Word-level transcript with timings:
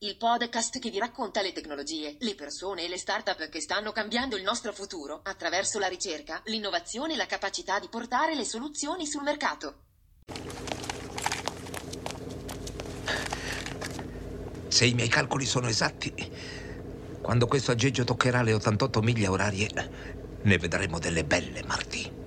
Il 0.00 0.18
podcast 0.18 0.78
che 0.78 0.90
vi 0.90 0.98
racconta 0.98 1.40
le 1.40 1.52
tecnologie, 1.52 2.16
le 2.18 2.34
persone 2.34 2.84
e 2.84 2.88
le 2.88 2.98
start-up 2.98 3.48
che 3.48 3.62
stanno 3.62 3.92
cambiando 3.92 4.36
il 4.36 4.42
nostro 4.42 4.70
futuro 4.74 5.20
attraverso 5.22 5.78
la 5.78 5.86
ricerca, 5.86 6.42
l'innovazione 6.44 7.14
e 7.14 7.16
la 7.16 7.24
capacità 7.24 7.78
di 7.78 7.88
portare 7.88 8.34
le 8.34 8.44
soluzioni 8.44 9.06
sul 9.06 9.22
mercato. 9.22 9.84
Se 14.68 14.84
i 14.84 14.92
miei 14.92 15.08
calcoli 15.08 15.46
sono 15.46 15.66
esatti, 15.66 16.12
quando 17.22 17.46
questo 17.46 17.70
aggeggio 17.70 18.04
toccherà 18.04 18.42
le 18.42 18.52
88 18.52 19.00
miglia 19.00 19.30
orarie, 19.30 19.70
ne 20.42 20.58
vedremo 20.58 20.98
delle 20.98 21.24
belle, 21.24 21.62
Marty. 21.62 22.25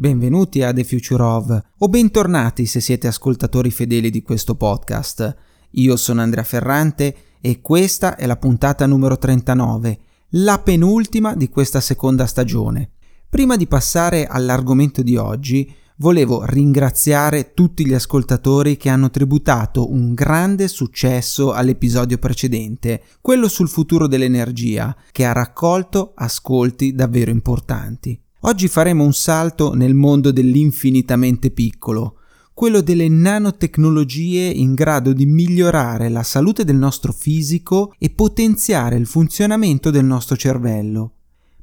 Benvenuti 0.00 0.62
a 0.62 0.72
The 0.72 0.84
Future 0.84 1.22
of, 1.24 1.62
o 1.78 1.88
bentornati 1.88 2.66
se 2.66 2.78
siete 2.78 3.08
ascoltatori 3.08 3.72
fedeli 3.72 4.10
di 4.10 4.22
questo 4.22 4.54
podcast. 4.54 5.36
Io 5.70 5.96
sono 5.96 6.20
Andrea 6.20 6.44
Ferrante 6.44 7.16
e 7.40 7.60
questa 7.60 8.14
è 8.14 8.24
la 8.24 8.36
puntata 8.36 8.86
numero 8.86 9.18
39, 9.18 9.98
la 10.34 10.60
penultima 10.60 11.34
di 11.34 11.48
questa 11.48 11.80
seconda 11.80 12.26
stagione. 12.26 12.90
Prima 13.28 13.56
di 13.56 13.66
passare 13.66 14.28
all'argomento 14.28 15.02
di 15.02 15.16
oggi, 15.16 15.68
volevo 15.96 16.44
ringraziare 16.44 17.52
tutti 17.52 17.84
gli 17.84 17.94
ascoltatori 17.94 18.76
che 18.76 18.90
hanno 18.90 19.10
tributato 19.10 19.90
un 19.90 20.14
grande 20.14 20.68
successo 20.68 21.52
all'episodio 21.52 22.18
precedente, 22.18 23.02
quello 23.20 23.48
sul 23.48 23.68
futuro 23.68 24.06
dell'energia, 24.06 24.96
che 25.10 25.24
ha 25.24 25.32
raccolto 25.32 26.12
ascolti 26.14 26.94
davvero 26.94 27.32
importanti. 27.32 28.22
Oggi 28.42 28.68
faremo 28.68 29.02
un 29.02 29.12
salto 29.12 29.74
nel 29.74 29.94
mondo 29.94 30.30
dell'infinitamente 30.30 31.50
piccolo, 31.50 32.18
quello 32.54 32.80
delle 32.82 33.08
nanotecnologie 33.08 34.44
in 34.44 34.74
grado 34.74 35.12
di 35.12 35.26
migliorare 35.26 36.08
la 36.08 36.22
salute 36.22 36.62
del 36.62 36.76
nostro 36.76 37.12
fisico 37.12 37.92
e 37.98 38.10
potenziare 38.10 38.94
il 38.96 39.06
funzionamento 39.06 39.90
del 39.90 40.04
nostro 40.04 40.36
cervello. 40.36 41.14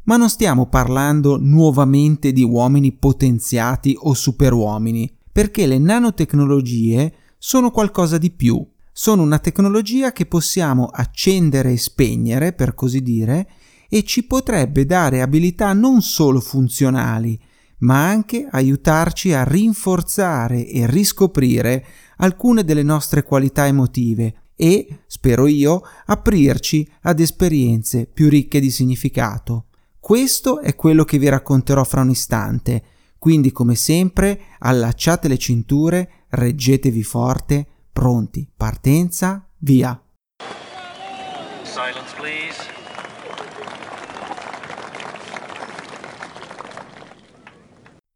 Ma 0.04 0.18
non 0.18 0.30
stiamo 0.30 0.68
parlando 0.68 1.38
nuovamente 1.40 2.34
di 2.34 2.44
uomini 2.44 2.92
potenziati 2.92 3.96
o 3.98 4.14
superuomini, 4.14 5.10
perché 5.32 5.68
le 5.68 5.80
nanotecnologie 5.80 7.14
sono 7.38 7.72
qualcosa 7.72 8.18
di 8.18 8.32
più. 8.32 8.66
Sono 8.92 9.22
una 9.22 9.40
tecnologia 9.40 10.12
che 10.12 10.26
possiamo 10.26 10.88
accendere 10.88 11.72
e 11.72 11.78
spegnere, 11.78 12.52
per 12.52 12.74
così 12.74 13.02
dire, 13.02 13.48
e 13.90 14.04
ci 14.04 14.24
potrebbe 14.24 14.86
dare 14.86 15.22
abilità 15.22 15.74
non 15.74 16.02
solo 16.02 16.40
funzionali, 16.40 17.40
ma 17.80 18.08
anche 18.08 18.48
aiutarci 18.50 19.34
a 19.34 19.44
rinforzare 19.44 20.68
e 20.68 20.90
riscoprire 20.90 21.86
alcune 22.18 22.64
delle 22.64 22.84
nostre 22.84 23.24
qualità 23.24 23.68
emotive 23.68 24.34
e, 24.56 25.00
spero 25.08 25.48
io, 25.48 25.82
aprirci 26.06 26.90
ad 27.02 27.20
esperienze 27.20 28.06
più 28.06 28.30
ricche 28.30 28.60
di 28.60 28.72
significato. 28.72 29.66
Questo 30.00 30.62
è 30.62 30.76
quello 30.76 31.04
che 31.04 31.18
vi 31.18 31.28
racconterò 31.28 31.84
fra 31.84 32.02
un 32.02 32.10
istante, 32.10 32.84
quindi 33.18 33.52
come 33.52 33.76
sempre 33.76 34.40
allacciate 34.60 35.28
le 35.28 35.38
cinture, 35.38 36.10
reggetevi 36.30 37.04
forte, 37.04 37.66
pronti, 37.92 38.48
partenza, 38.56 39.48
via! 39.60 40.05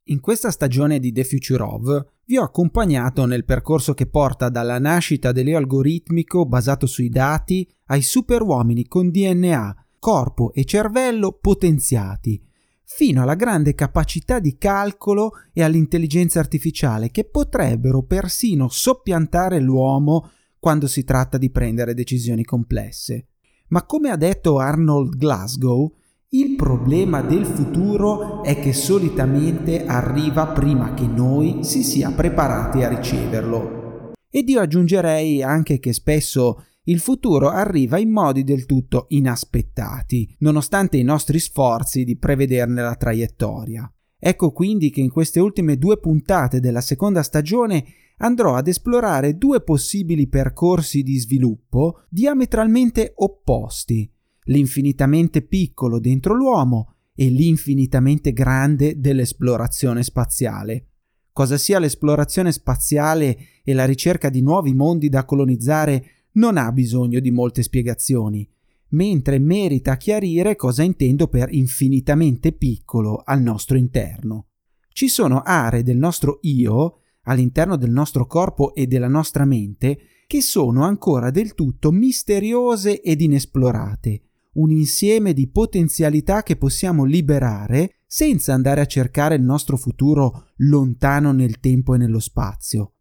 In 0.09 0.21
questa 0.21 0.49
stagione 0.49 0.99
di 0.99 1.11
The 1.11 1.23
Future 1.23 1.61
of 1.61 2.05
vi 2.25 2.37
ho 2.37 2.43
accompagnato 2.43 3.25
nel 3.25 3.45
percorso 3.45 3.93
che 3.93 4.07
porta 4.07 4.49
dalla 4.49 4.79
nascita 4.79 5.31
dell'algoritmico 5.31 6.47
basato 6.47 6.87
sui 6.87 7.09
dati 7.09 7.67
ai 7.85 8.01
superuomini 8.01 8.87
con 8.87 9.11
DNA, 9.11 9.85
corpo 9.99 10.51
e 10.53 10.65
cervello 10.65 11.37
potenziati, 11.39 12.43
fino 12.83 13.21
alla 13.21 13.35
grande 13.35 13.75
capacità 13.75 14.39
di 14.39 14.57
calcolo 14.57 15.33
e 15.53 15.61
all'intelligenza 15.61 16.39
artificiale 16.39 17.11
che 17.11 17.25
potrebbero 17.25 18.01
persino 18.01 18.67
soppiantare 18.67 19.59
l'uomo 19.59 20.31
quando 20.57 20.87
si 20.87 21.03
tratta 21.03 21.37
di 21.37 21.51
prendere 21.51 21.93
decisioni 21.93 22.43
complesse. 22.43 23.27
Ma 23.67 23.85
come 23.85 24.09
ha 24.09 24.17
detto 24.17 24.57
Arnold 24.57 25.17
Glasgow, 25.17 25.93
il 26.31 26.56
problema 26.56 27.22
del 27.22 27.44
futuro 27.44 28.44
è 28.44 28.59
che 28.59 28.72
solitamente 28.72 29.88
arriva 29.88 30.50
prima 30.50 30.94
che 30.94 31.07
noi 31.07 31.63
si 31.63 31.81
sia 31.81 32.12
preparati 32.12 32.84
a 32.84 32.88
riceverlo. 32.90 34.12
Ed 34.29 34.47
io 34.47 34.62
aggiungerei 34.62 35.41
anche 35.41 35.79
che 35.79 35.91
spesso 35.91 36.66
il 36.84 37.00
futuro 37.00 37.50
arriva 37.50 37.97
in 37.97 38.12
modi 38.12 38.44
del 38.44 38.68
tutto 38.68 39.06
inaspettati, 39.09 40.35
nonostante 40.39 40.97
i 40.97 41.03
nostri 41.03 41.39
sforzi 41.39 42.03
di 42.03 42.16
prevederne 42.16 42.84
la 42.84 42.95
traiettoria. 42.95 43.91
Ecco 44.19 44.51
quindi 44.51 44.91
che 44.91 45.01
in 45.01 45.09
queste 45.09 45.39
ultime 45.39 45.78
due 45.78 45.97
puntate 45.97 46.59
della 46.59 46.81
seconda 46.81 47.23
stagione 47.23 47.85
andrò 48.18 48.53
ad 48.53 48.68
esplorare 48.68 49.35
due 49.35 49.62
possibili 49.62 50.28
percorsi 50.28 51.01
di 51.01 51.18
sviluppo 51.18 52.03
diametralmente 52.07 53.13
opposti, 53.16 54.12
l'infinitamente 54.49 55.41
piccolo 55.41 55.99
dentro 55.99 56.33
l'uomo 56.33 56.93
e 57.15 57.29
l'infinitamente 57.29 58.31
grande 58.31 58.99
dell'esplorazione 58.99 60.03
spaziale. 60.03 60.85
Cosa 61.31 61.57
sia 61.57 61.79
l'esplorazione 61.79 62.51
spaziale 62.51 63.38
e 63.63 63.73
la 63.73 63.85
ricerca 63.85 64.29
di 64.29 64.41
nuovi 64.41 64.73
mondi 64.73 65.09
da 65.09 65.25
colonizzare 65.25 66.27
non 66.33 66.57
ha 66.57 66.71
bisogno 66.71 67.19
di 67.19 67.31
molte 67.31 67.61
spiegazioni, 67.61 68.49
mentre 68.89 69.39
merita 69.39 69.97
chiarire 69.97 70.55
cosa 70.55 70.83
intendo 70.83 71.27
per 71.27 71.53
infinitamente 71.53 72.51
piccolo 72.51 73.21
al 73.23 73.41
nostro 73.41 73.77
interno. 73.77 74.47
Ci 74.91 75.07
sono 75.07 75.41
aree 75.41 75.83
del 75.83 75.97
nostro 75.97 76.39
io, 76.41 77.01
all'interno 77.23 77.77
del 77.77 77.91
nostro 77.91 78.25
corpo 78.25 78.73
e 78.73 78.88
della 78.88 79.07
nostra 79.07 79.45
mente, 79.45 79.99
che 80.25 80.41
sono 80.41 80.83
ancora 80.83 81.31
del 81.31 81.53
tutto 81.53 81.91
misteriose 81.91 83.01
ed 83.01 83.21
inesplorate, 83.21 84.28
un 84.59 84.71
insieme 84.71 85.33
di 85.33 85.47
potenzialità 85.47 86.43
che 86.43 86.57
possiamo 86.57 87.05
liberare 87.05 88.01
senza 88.05 88.53
andare 88.53 88.81
a 88.81 88.85
cercare 88.85 89.35
il 89.35 89.41
nostro 89.41 89.77
futuro 89.77 90.49
lontano 90.57 91.31
nel 91.31 91.59
tempo 91.59 91.95
e 91.95 91.97
nello 91.97 92.19
spazio. 92.19 92.95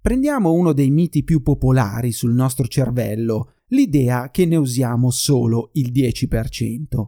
Prendiamo 0.00 0.52
uno 0.52 0.72
dei 0.72 0.90
miti 0.90 1.22
più 1.22 1.42
popolari 1.42 2.12
sul 2.12 2.32
nostro 2.32 2.66
cervello, 2.66 3.54
l'idea 3.68 4.30
che 4.30 4.44
ne 4.46 4.56
usiamo 4.56 5.10
solo 5.10 5.70
il 5.74 5.92
10%. 5.92 7.06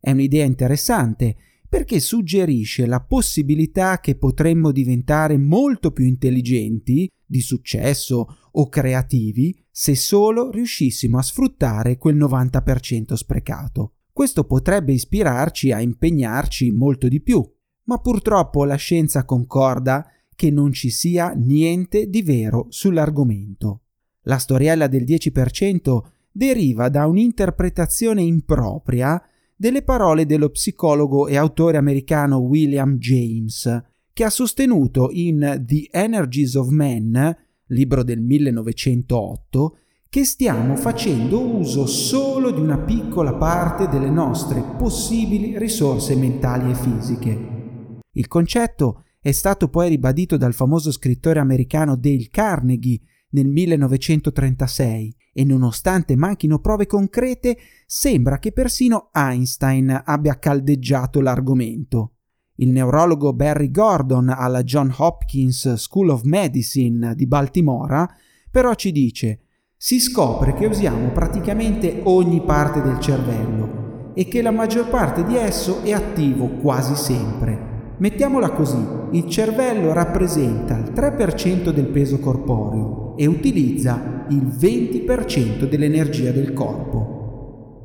È 0.00 0.10
un'idea 0.10 0.44
interessante 0.44 1.36
perché 1.68 2.00
suggerisce 2.00 2.86
la 2.86 3.00
possibilità 3.00 3.98
che 3.98 4.14
potremmo 4.16 4.72
diventare 4.72 5.38
molto 5.38 5.90
più 5.90 6.04
intelligenti, 6.04 7.08
di 7.32 7.40
successo 7.40 8.36
o 8.52 8.68
creativi 8.68 9.58
se 9.70 9.96
solo 9.96 10.50
riuscissimo 10.50 11.18
a 11.18 11.22
sfruttare 11.22 11.96
quel 11.96 12.16
90% 12.16 13.14
sprecato. 13.14 13.94
Questo 14.12 14.44
potrebbe 14.44 14.92
ispirarci 14.92 15.72
a 15.72 15.80
impegnarci 15.80 16.70
molto 16.70 17.08
di 17.08 17.22
più, 17.22 17.42
ma 17.84 17.98
purtroppo 17.98 18.64
la 18.64 18.76
scienza 18.76 19.24
concorda 19.24 20.06
che 20.36 20.50
non 20.50 20.72
ci 20.72 20.90
sia 20.90 21.30
niente 21.30 22.08
di 22.08 22.22
vero 22.22 22.66
sull'argomento. 22.68 23.80
La 24.24 24.38
storiella 24.38 24.86
del 24.86 25.04
10% 25.04 25.98
deriva 26.30 26.90
da 26.90 27.06
un'interpretazione 27.06 28.22
impropria 28.22 29.20
delle 29.56 29.82
parole 29.82 30.26
dello 30.26 30.50
psicologo 30.50 31.26
e 31.28 31.36
autore 31.36 31.78
americano 31.78 32.38
William 32.38 32.98
James, 32.98 33.82
che 34.12 34.24
ha 34.24 34.30
sostenuto 34.30 35.08
in 35.10 35.62
The 35.64 35.88
Energies 35.90 36.54
of 36.54 36.68
Men 36.68 37.36
libro 37.72 38.02
del 38.02 38.20
1908, 38.20 39.76
che 40.08 40.24
stiamo 40.24 40.76
facendo 40.76 41.40
uso 41.40 41.86
solo 41.86 42.50
di 42.50 42.60
una 42.60 42.78
piccola 42.78 43.34
parte 43.34 43.88
delle 43.88 44.10
nostre 44.10 44.62
possibili 44.76 45.58
risorse 45.58 46.14
mentali 46.14 46.70
e 46.70 46.74
fisiche. 46.74 47.60
Il 48.12 48.28
concetto 48.28 49.04
è 49.20 49.32
stato 49.32 49.68
poi 49.68 49.88
ribadito 49.88 50.36
dal 50.36 50.52
famoso 50.52 50.92
scrittore 50.92 51.38
americano 51.38 51.96
Dale 51.96 52.28
Carnegie 52.28 53.00
nel 53.30 53.46
1936 53.46 55.16
e 55.32 55.44
nonostante 55.44 56.14
manchino 56.14 56.58
prove 56.58 56.84
concrete, 56.84 57.56
sembra 57.86 58.38
che 58.38 58.52
persino 58.52 59.08
Einstein 59.14 60.02
abbia 60.04 60.38
caldeggiato 60.38 61.22
l'argomento. 61.22 62.16
Il 62.56 62.70
neurologo 62.70 63.32
Barry 63.32 63.70
Gordon 63.70 64.28
alla 64.28 64.62
John 64.62 64.92
Hopkins 64.96 65.74
School 65.74 66.10
of 66.10 66.22
Medicine 66.24 67.14
di 67.14 67.26
Baltimora 67.26 68.08
però 68.50 68.74
ci 68.74 68.92
dice 68.92 69.40
si 69.76 69.98
scopre 69.98 70.54
che 70.54 70.66
usiamo 70.66 71.08
praticamente 71.08 72.02
ogni 72.04 72.42
parte 72.42 72.82
del 72.82 73.00
cervello 73.00 74.12
e 74.14 74.28
che 74.28 74.42
la 74.42 74.50
maggior 74.50 74.88
parte 74.88 75.24
di 75.24 75.36
esso 75.36 75.82
è 75.82 75.92
attivo 75.92 76.46
quasi 76.60 76.94
sempre. 76.94 77.94
Mettiamola 77.96 78.50
così, 78.50 78.84
il 79.12 79.26
cervello 79.28 79.92
rappresenta 79.92 80.76
il 80.76 80.92
3% 80.92 81.70
del 81.70 81.86
peso 81.86 82.18
corporeo 82.20 83.16
e 83.16 83.26
utilizza 83.26 84.26
il 84.28 84.42
20% 84.44 85.68
dell'energia 85.68 86.30
del 86.30 86.52
corpo. 86.52 87.11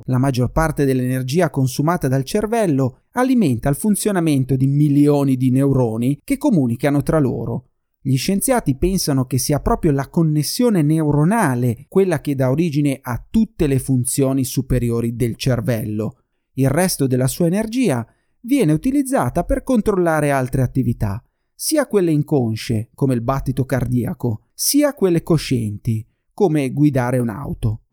La 0.08 0.18
maggior 0.18 0.52
parte 0.52 0.84
dell'energia 0.84 1.50
consumata 1.50 2.10
dal 2.10 2.26
cervello 2.26 3.04
alimenta 3.12 3.70
il 3.70 3.76
funzionamento 3.76 4.58
di 4.58 4.68
milioni 4.68 5.38
di 5.38 5.52
neuroni 5.52 6.20
che 6.24 6.38
comunicano 6.38 7.02
tra 7.02 7.20
loro 7.20 7.70
gli 8.08 8.16
scienziati 8.16 8.78
pensano 8.78 9.26
che 9.26 9.38
sia 9.38 9.60
proprio 9.60 9.92
la 9.92 10.08
connessione 10.08 10.82
neuronale 10.82 11.88
quella 11.90 12.22
che 12.22 12.36
dà 12.36 12.50
origine 12.50 13.00
a 13.02 13.22
tutte 13.30 13.68
le 13.68 13.80
funzioni 13.80 14.46
superiori 14.46 15.18
del 15.18 15.36
cervello. 15.36 16.20
Il 16.54 16.70
resto 16.70 17.06
della 17.06 17.28
sua 17.28 17.48
energia 17.48 18.08
viene 18.40 18.72
utilizzata 18.72 19.44
per 19.44 19.62
controllare 19.62 20.32
altre 20.32 20.62
attività, 20.62 21.22
sia 21.54 21.86
quelle 21.86 22.12
inconsce, 22.12 22.92
come 22.94 23.14
il 23.14 23.20
battito 23.20 23.66
cardiaco, 23.66 24.44
sia 24.54 24.94
quelle 24.94 25.22
coscienti, 25.22 26.08
come 26.34 26.72
guidare 26.72 27.18
un'auto. 27.18 27.87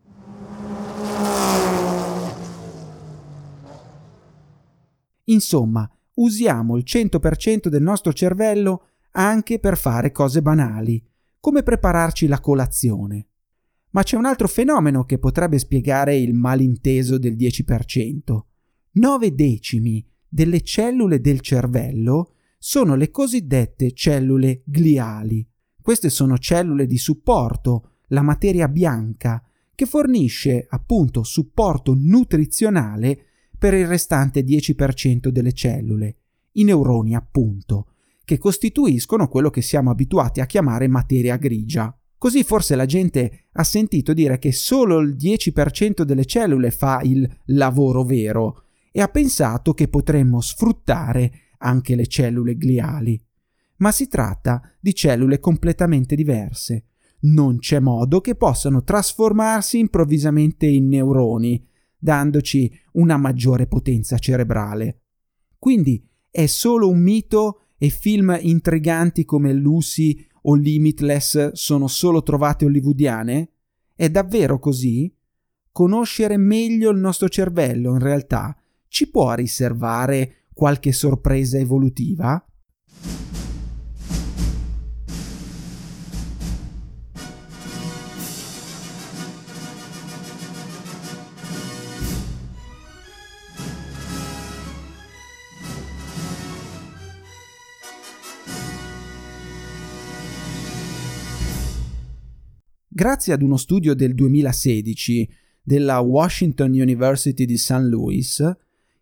Insomma, 5.25 5.89
usiamo 6.15 6.77
il 6.77 6.85
100% 6.87 7.69
del 7.69 7.83
nostro 7.83 8.13
cervello 8.13 8.89
anche 9.13 9.59
per 9.59 9.77
fare 9.77 10.13
cose 10.13 10.43
banali, 10.43 11.03
come 11.41 11.63
prepararci 11.63 12.27
la 12.27 12.41
colazione. 12.41 13.29
Ma 13.91 14.03
c'è 14.03 14.17
un 14.17 14.25
altro 14.25 14.49
fenomeno 14.49 15.05
che 15.05 15.19
potrebbe 15.19 15.59
spiegare 15.59 16.17
il 16.17 16.35
malinteso 16.35 17.19
del 17.19 17.37
10%. 17.37 18.39
9 18.93 19.35
decimi 19.35 20.05
delle 20.29 20.63
cellule 20.63 21.21
del 21.21 21.41
cervello 21.41 22.33
sono 22.59 22.97
le 22.97 23.11
cosiddette 23.11 23.93
cellule 23.93 24.63
gliali. 24.65 25.47
Queste 25.81 26.09
sono 26.09 26.39
cellule 26.39 26.87
di 26.87 26.99
supporto, 26.99 27.99
la 28.09 28.23
materia 28.23 28.69
bianca, 28.69 29.43
che 29.75 29.87
fornisce 29.87 30.67
appunto 30.69 31.23
supporto 31.23 31.95
nutrizionale 31.97 33.27
per 33.65 33.73
il 33.73 33.87
restante 33.87 34.45
10% 34.45 35.29
delle 35.29 35.55
cellule, 35.55 36.17
i 36.53 36.65
neuroni 36.65 37.15
appunto, 37.15 37.93
che 38.23 38.37
costituiscono 38.37 39.27
quello 39.27 39.49
che 39.49 39.63
siamo 39.63 39.91
abituati 39.91 40.43
a 40.43 40.45
chiamare 40.45 40.87
materia 40.87 41.39
grigia. 41.39 41.99
Così 42.19 42.45
forse 42.45 42.77
la 42.77 42.85
gente 42.85 43.47
ha 43.53 43.65
sentito 43.65 44.13
dire 44.13 44.39
che 44.39 44.53
solo 44.53 44.99
il 44.99 45.17
10% 45.17 46.03
delle 46.03 46.27
cellule 46.27 46.71
fa 46.71 47.01
il 47.05 47.27
lavoro 47.47 48.05
vero 48.05 48.65
e 48.93 49.01
ha 49.01 49.09
pensato 49.09 49.73
che 49.73 49.89
potremmo 49.89 50.43
sfruttare 50.43 51.33
anche 51.57 51.95
le 51.95 52.07
cellule 52.07 52.57
gliali. 52.57 53.19
Ma 53.77 53.93
si 53.93 54.09
tratta 54.09 54.61
di 54.79 54.95
cellule 54.95 55.41
completamente 55.41 56.15
diverse. 56.15 56.89
Non 57.21 57.61
c'è 57.61 57.81
modo 57.81 58.21
che 58.21 58.35
possano 58.35 58.85
trasformarsi 58.85 59.79
improvvisamente 59.79 60.67
in 60.67 60.87
neuroni, 60.89 61.67
dandoci 62.05 62.71
una 62.93 63.17
maggiore 63.17 63.67
potenza 63.67 64.19
cerebrale. 64.19 65.01
Quindi 65.59 66.07
è 66.31 66.45
solo 66.45 66.91
un 66.91 67.01
mito 67.01 67.63
e 67.79 67.89
film 67.89 68.37
intriganti 68.43 69.25
come 69.25 69.55
Lucy 69.55 70.23
o 70.43 70.55
Limitless 70.55 71.53
sono 71.53 71.89
solo 71.89 72.23
trovate 72.23 72.67
hollywoodiane? 72.67 73.53
È 73.95 74.11
davvero 74.11 74.59
così? 74.59 75.11
Conoscere 75.73 76.37
meglio 76.37 76.91
il 76.91 76.99
nostro 76.99 77.31
cervello 77.31 77.93
in 77.93 78.01
realtà 78.01 78.55
ci 78.89 79.09
può 79.09 79.33
riservare 79.33 80.49
qualche 80.53 80.93
sorpresa 80.93 81.57
evolutiva? 81.57 82.45
Grazie 102.97 103.33
ad 103.33 103.43
uno 103.43 103.57
studio 103.57 103.93
del 103.93 104.15
2016 104.15 105.29
della 105.61 105.99
Washington 105.99 106.71
University 106.71 107.45
di 107.45 107.57
St. 107.57 107.81
Louis, 107.81 108.39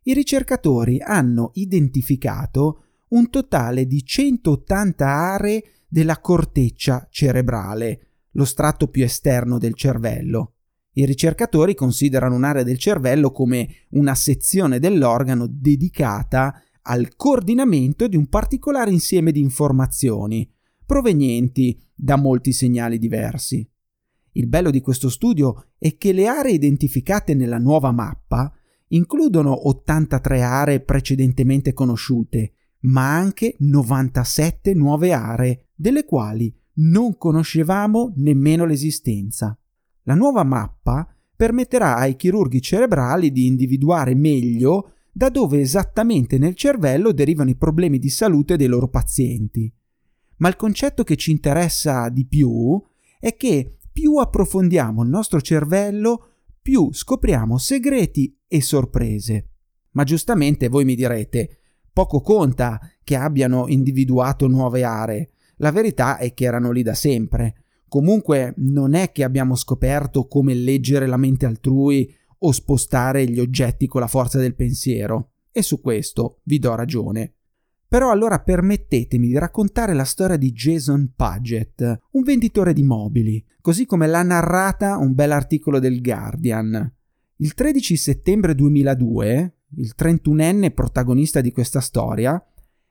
i 0.04 0.14
ricercatori 0.14 0.98
hanno 0.98 1.50
identificato 1.56 2.84
un 3.08 3.28
totale 3.28 3.86
di 3.86 4.02
180 4.02 5.06
aree 5.06 5.64
della 5.86 6.20
corteccia 6.20 7.06
cerebrale, 7.10 8.06
lo 8.30 8.46
strato 8.46 8.88
più 8.88 9.04
esterno 9.04 9.58
del 9.58 9.74
cervello. 9.74 10.54
I 10.92 11.04
ricercatori 11.04 11.74
considerano 11.74 12.34
un'area 12.34 12.62
del 12.62 12.78
cervello 12.78 13.30
come 13.30 13.68
una 13.90 14.14
sezione 14.14 14.78
dell'organo 14.78 15.46
dedicata 15.46 16.62
al 16.80 17.14
coordinamento 17.14 18.08
di 18.08 18.16
un 18.16 18.26
particolare 18.28 18.90
insieme 18.90 19.32
di 19.32 19.40
informazioni, 19.40 20.50
provenienti 20.86 21.78
da 21.94 22.16
molti 22.16 22.52
segnali 22.52 22.96
diversi. 22.98 23.68
Il 24.32 24.48
bello 24.48 24.70
di 24.70 24.80
questo 24.80 25.10
studio 25.10 25.72
è 25.78 25.96
che 25.96 26.12
le 26.12 26.26
aree 26.26 26.52
identificate 26.52 27.34
nella 27.34 27.58
nuova 27.58 27.92
mappa 27.92 28.52
includono 28.88 29.68
83 29.68 30.42
aree 30.42 30.80
precedentemente 30.80 31.72
conosciute, 31.72 32.52
ma 32.80 33.14
anche 33.14 33.54
97 33.58 34.74
nuove 34.74 35.12
aree, 35.12 35.68
delle 35.74 36.04
quali 36.04 36.54
non 36.74 37.16
conoscevamo 37.16 38.12
nemmeno 38.16 38.64
l'esistenza. 38.64 39.56
La 40.04 40.14
nuova 40.14 40.44
mappa 40.44 41.06
permetterà 41.36 41.96
ai 41.96 42.16
chirurghi 42.16 42.62
cerebrali 42.62 43.32
di 43.32 43.46
individuare 43.46 44.14
meglio 44.14 44.92
da 45.12 45.28
dove 45.28 45.60
esattamente 45.60 46.38
nel 46.38 46.54
cervello 46.54 47.12
derivano 47.12 47.50
i 47.50 47.56
problemi 47.56 47.98
di 47.98 48.08
salute 48.08 48.56
dei 48.56 48.66
loro 48.66 48.88
pazienti. 48.88 49.70
Ma 50.36 50.48
il 50.48 50.56
concetto 50.56 51.04
che 51.04 51.16
ci 51.16 51.30
interessa 51.30 52.08
di 52.08 52.26
più 52.26 52.82
è 53.20 53.36
che 53.36 53.76
più 53.92 54.16
approfondiamo 54.16 55.02
il 55.02 55.08
nostro 55.08 55.40
cervello, 55.40 56.28
più 56.60 56.92
scopriamo 56.92 57.58
segreti 57.58 58.36
e 58.48 58.62
sorprese. 58.62 59.50
Ma 59.92 60.04
giustamente 60.04 60.68
voi 60.68 60.84
mi 60.84 60.94
direte, 60.94 61.58
poco 61.92 62.20
conta 62.20 62.80
che 63.04 63.16
abbiano 63.16 63.68
individuato 63.68 64.46
nuove 64.48 64.84
aree. 64.84 65.30
La 65.56 65.70
verità 65.70 66.16
è 66.16 66.32
che 66.32 66.44
erano 66.44 66.70
lì 66.70 66.82
da 66.82 66.94
sempre. 66.94 67.64
Comunque 67.88 68.54
non 68.56 68.94
è 68.94 69.12
che 69.12 69.22
abbiamo 69.22 69.54
scoperto 69.54 70.26
come 70.26 70.54
leggere 70.54 71.06
la 71.06 71.18
mente 71.18 71.44
altrui 71.44 72.10
o 72.38 72.52
spostare 72.52 73.28
gli 73.28 73.38
oggetti 73.38 73.86
con 73.86 74.00
la 74.00 74.06
forza 74.06 74.38
del 74.38 74.54
pensiero. 74.54 75.32
E 75.52 75.62
su 75.62 75.80
questo 75.80 76.40
vi 76.44 76.58
do 76.58 76.74
ragione. 76.74 77.34
Però 77.92 78.10
allora 78.10 78.40
permettetemi 78.40 79.26
di 79.26 79.36
raccontare 79.36 79.92
la 79.92 80.04
storia 80.04 80.38
di 80.38 80.50
Jason 80.52 81.12
Paget, 81.14 81.98
un 82.12 82.22
venditore 82.22 82.72
di 82.72 82.82
mobili, 82.82 83.44
così 83.60 83.84
come 83.84 84.06
l'ha 84.06 84.22
narrata 84.22 84.96
un 84.96 85.12
bel 85.12 85.30
articolo 85.30 85.78
del 85.78 86.00
Guardian. 86.00 86.90
Il 87.36 87.52
13 87.52 87.96
settembre 87.98 88.54
2002, 88.54 89.56
il 89.76 89.92
31enne 89.94 90.72
protagonista 90.72 91.42
di 91.42 91.52
questa 91.52 91.80
storia, 91.80 92.42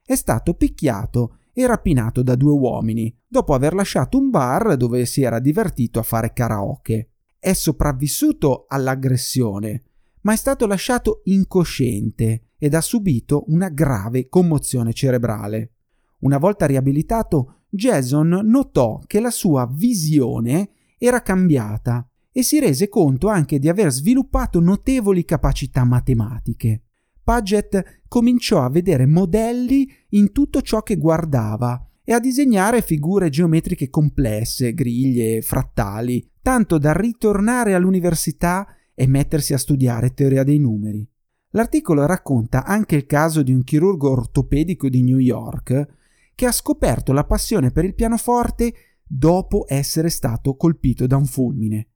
è 0.04 0.14
stato 0.14 0.54
picchiato 0.54 1.38
e 1.52 1.66
rapinato 1.66 2.22
da 2.22 2.36
due 2.36 2.52
uomini, 2.52 3.12
dopo 3.26 3.54
aver 3.54 3.74
lasciato 3.74 4.18
un 4.18 4.30
bar 4.30 4.76
dove 4.76 5.04
si 5.04 5.22
era 5.22 5.40
divertito 5.40 5.98
a 5.98 6.04
fare 6.04 6.32
karaoke. 6.32 7.10
È 7.40 7.52
sopravvissuto 7.52 8.66
all'aggressione, 8.68 9.82
ma 10.20 10.32
è 10.32 10.36
stato 10.36 10.64
lasciato 10.68 11.22
incosciente 11.24 12.50
ed 12.62 12.74
ha 12.74 12.80
subito 12.80 13.42
una 13.48 13.70
grave 13.70 14.28
commozione 14.28 14.92
cerebrale. 14.92 15.72
Una 16.20 16.38
volta 16.38 16.64
riabilitato 16.64 17.62
Jason 17.68 18.28
notò 18.44 19.00
che 19.04 19.18
la 19.18 19.32
sua 19.32 19.68
visione 19.68 20.70
era 20.96 21.22
cambiata 21.22 22.08
e 22.30 22.44
si 22.44 22.60
rese 22.60 22.88
conto 22.88 23.26
anche 23.26 23.58
di 23.58 23.68
aver 23.68 23.90
sviluppato 23.90 24.60
notevoli 24.60 25.24
capacità 25.24 25.82
matematiche. 25.82 26.84
Paget 27.24 28.02
cominciò 28.06 28.62
a 28.62 28.70
vedere 28.70 29.06
modelli 29.06 29.90
in 30.10 30.30
tutto 30.30 30.62
ciò 30.62 30.82
che 30.82 30.96
guardava 30.96 31.84
e 32.04 32.12
a 32.12 32.20
disegnare 32.20 32.80
figure 32.80 33.28
geometriche 33.28 33.90
complesse, 33.90 34.72
griglie, 34.72 35.42
frattali, 35.42 36.24
tanto 36.40 36.78
da 36.78 36.92
ritornare 36.92 37.74
all'università 37.74 38.68
e 38.94 39.08
mettersi 39.08 39.52
a 39.52 39.58
studiare 39.58 40.14
teoria 40.14 40.44
dei 40.44 40.60
numeri. 40.60 41.11
L'articolo 41.54 42.06
racconta 42.06 42.64
anche 42.64 42.96
il 42.96 43.06
caso 43.06 43.42
di 43.42 43.52
un 43.52 43.62
chirurgo 43.62 44.10
ortopedico 44.10 44.88
di 44.88 45.02
New 45.02 45.18
York 45.18 45.86
che 46.34 46.46
ha 46.46 46.52
scoperto 46.52 47.12
la 47.12 47.24
passione 47.24 47.70
per 47.70 47.84
il 47.84 47.94
pianoforte 47.94 48.74
dopo 49.06 49.66
essere 49.68 50.08
stato 50.08 50.56
colpito 50.56 51.06
da 51.06 51.16
un 51.16 51.26
fulmine. 51.26 51.88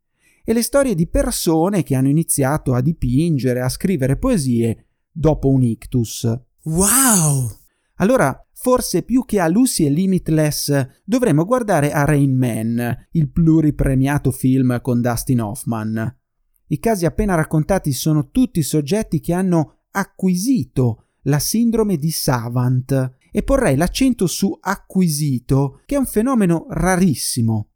E 0.44 0.52
le 0.52 0.62
storie 0.62 0.94
di 0.94 1.08
persone 1.08 1.82
che 1.82 1.94
hanno 1.94 2.08
iniziato 2.08 2.74
a 2.74 2.82
dipingere, 2.82 3.60
a 3.60 3.68
scrivere 3.68 4.18
poesie 4.18 4.86
dopo 5.10 5.48
un 5.48 5.62
ictus. 5.62 6.24
Wow! 6.64 7.50
Allora, 7.96 8.46
forse 8.52 9.02
più 9.02 9.24
che 9.24 9.40
a 9.40 9.48
Lucy 9.48 9.86
e 9.86 9.90
Limitless, 9.90 11.00
dovremmo 11.02 11.46
guardare 11.46 11.92
a 11.92 12.04
Rain 12.04 12.36
Man, 12.36 13.08
il 13.12 13.30
pluripremiato 13.30 14.30
film 14.30 14.80
con 14.82 15.00
Dustin 15.00 15.40
Hoffman. 15.40 16.16
I 16.68 16.78
casi 16.78 17.06
appena 17.06 17.34
raccontati 17.34 17.92
sono 17.92 18.30
tutti 18.30 18.62
soggetti 18.62 19.20
che 19.20 19.32
hanno 19.32 19.78
acquisito 19.92 21.04
la 21.22 21.38
sindrome 21.38 21.96
di 21.96 22.10
Savant 22.10 23.14
e 23.30 23.42
porrei 23.42 23.76
l'accento 23.76 24.26
su 24.26 24.56
acquisito, 24.60 25.80
che 25.84 25.94
è 25.94 25.98
un 25.98 26.06
fenomeno 26.06 26.66
rarissimo. 26.70 27.68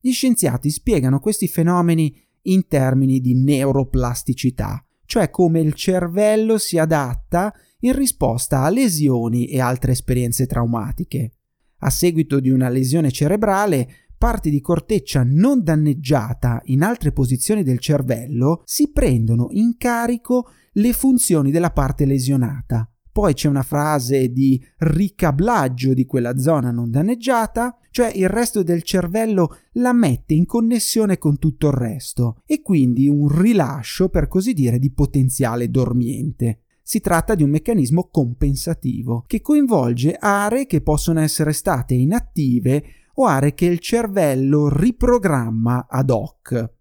Gli 0.00 0.12
scienziati 0.12 0.70
spiegano 0.70 1.18
questi 1.18 1.48
fenomeni 1.48 2.14
in 2.42 2.68
termini 2.68 3.20
di 3.20 3.34
neuroplasticità, 3.34 4.84
cioè 5.04 5.30
come 5.30 5.60
il 5.60 5.74
cervello 5.74 6.58
si 6.58 6.78
adatta 6.78 7.52
in 7.80 7.94
risposta 7.94 8.62
a 8.62 8.70
lesioni 8.70 9.46
e 9.46 9.60
altre 9.60 9.92
esperienze 9.92 10.46
traumatiche. 10.46 11.32
A 11.78 11.90
seguito 11.90 12.40
di 12.40 12.50
una 12.50 12.68
lesione 12.68 13.10
cerebrale, 13.10 14.05
parti 14.16 14.50
di 14.50 14.60
corteccia 14.60 15.22
non 15.24 15.62
danneggiata 15.62 16.60
in 16.66 16.82
altre 16.82 17.12
posizioni 17.12 17.62
del 17.62 17.78
cervello 17.78 18.62
si 18.64 18.90
prendono 18.90 19.48
in 19.50 19.76
carico 19.76 20.48
le 20.72 20.92
funzioni 20.92 21.50
della 21.50 21.70
parte 21.70 22.04
lesionata. 22.04 22.90
Poi 23.16 23.32
c'è 23.32 23.48
una 23.48 23.62
frase 23.62 24.30
di 24.30 24.62
ricablaggio 24.76 25.94
di 25.94 26.04
quella 26.04 26.36
zona 26.36 26.70
non 26.70 26.90
danneggiata, 26.90 27.78
cioè 27.90 28.12
il 28.14 28.28
resto 28.28 28.62
del 28.62 28.82
cervello 28.82 29.56
la 29.72 29.94
mette 29.94 30.34
in 30.34 30.44
connessione 30.44 31.16
con 31.16 31.38
tutto 31.38 31.68
il 31.68 31.72
resto 31.72 32.42
e 32.44 32.60
quindi 32.60 33.08
un 33.08 33.28
rilascio, 33.28 34.10
per 34.10 34.28
così 34.28 34.52
dire, 34.52 34.78
di 34.78 34.92
potenziale 34.92 35.70
dormiente. 35.70 36.60
Si 36.82 37.00
tratta 37.00 37.34
di 37.34 37.42
un 37.42 37.48
meccanismo 37.48 38.10
compensativo 38.12 39.24
che 39.26 39.40
coinvolge 39.40 40.14
aree 40.20 40.66
che 40.66 40.82
possono 40.82 41.20
essere 41.20 41.54
state 41.54 41.94
inattive 41.94 42.84
o 43.16 43.26
aree 43.26 43.54
che 43.54 43.66
il 43.66 43.78
cervello 43.78 44.68
riprogramma 44.68 45.86
ad 45.88 46.10
hoc. 46.10 46.74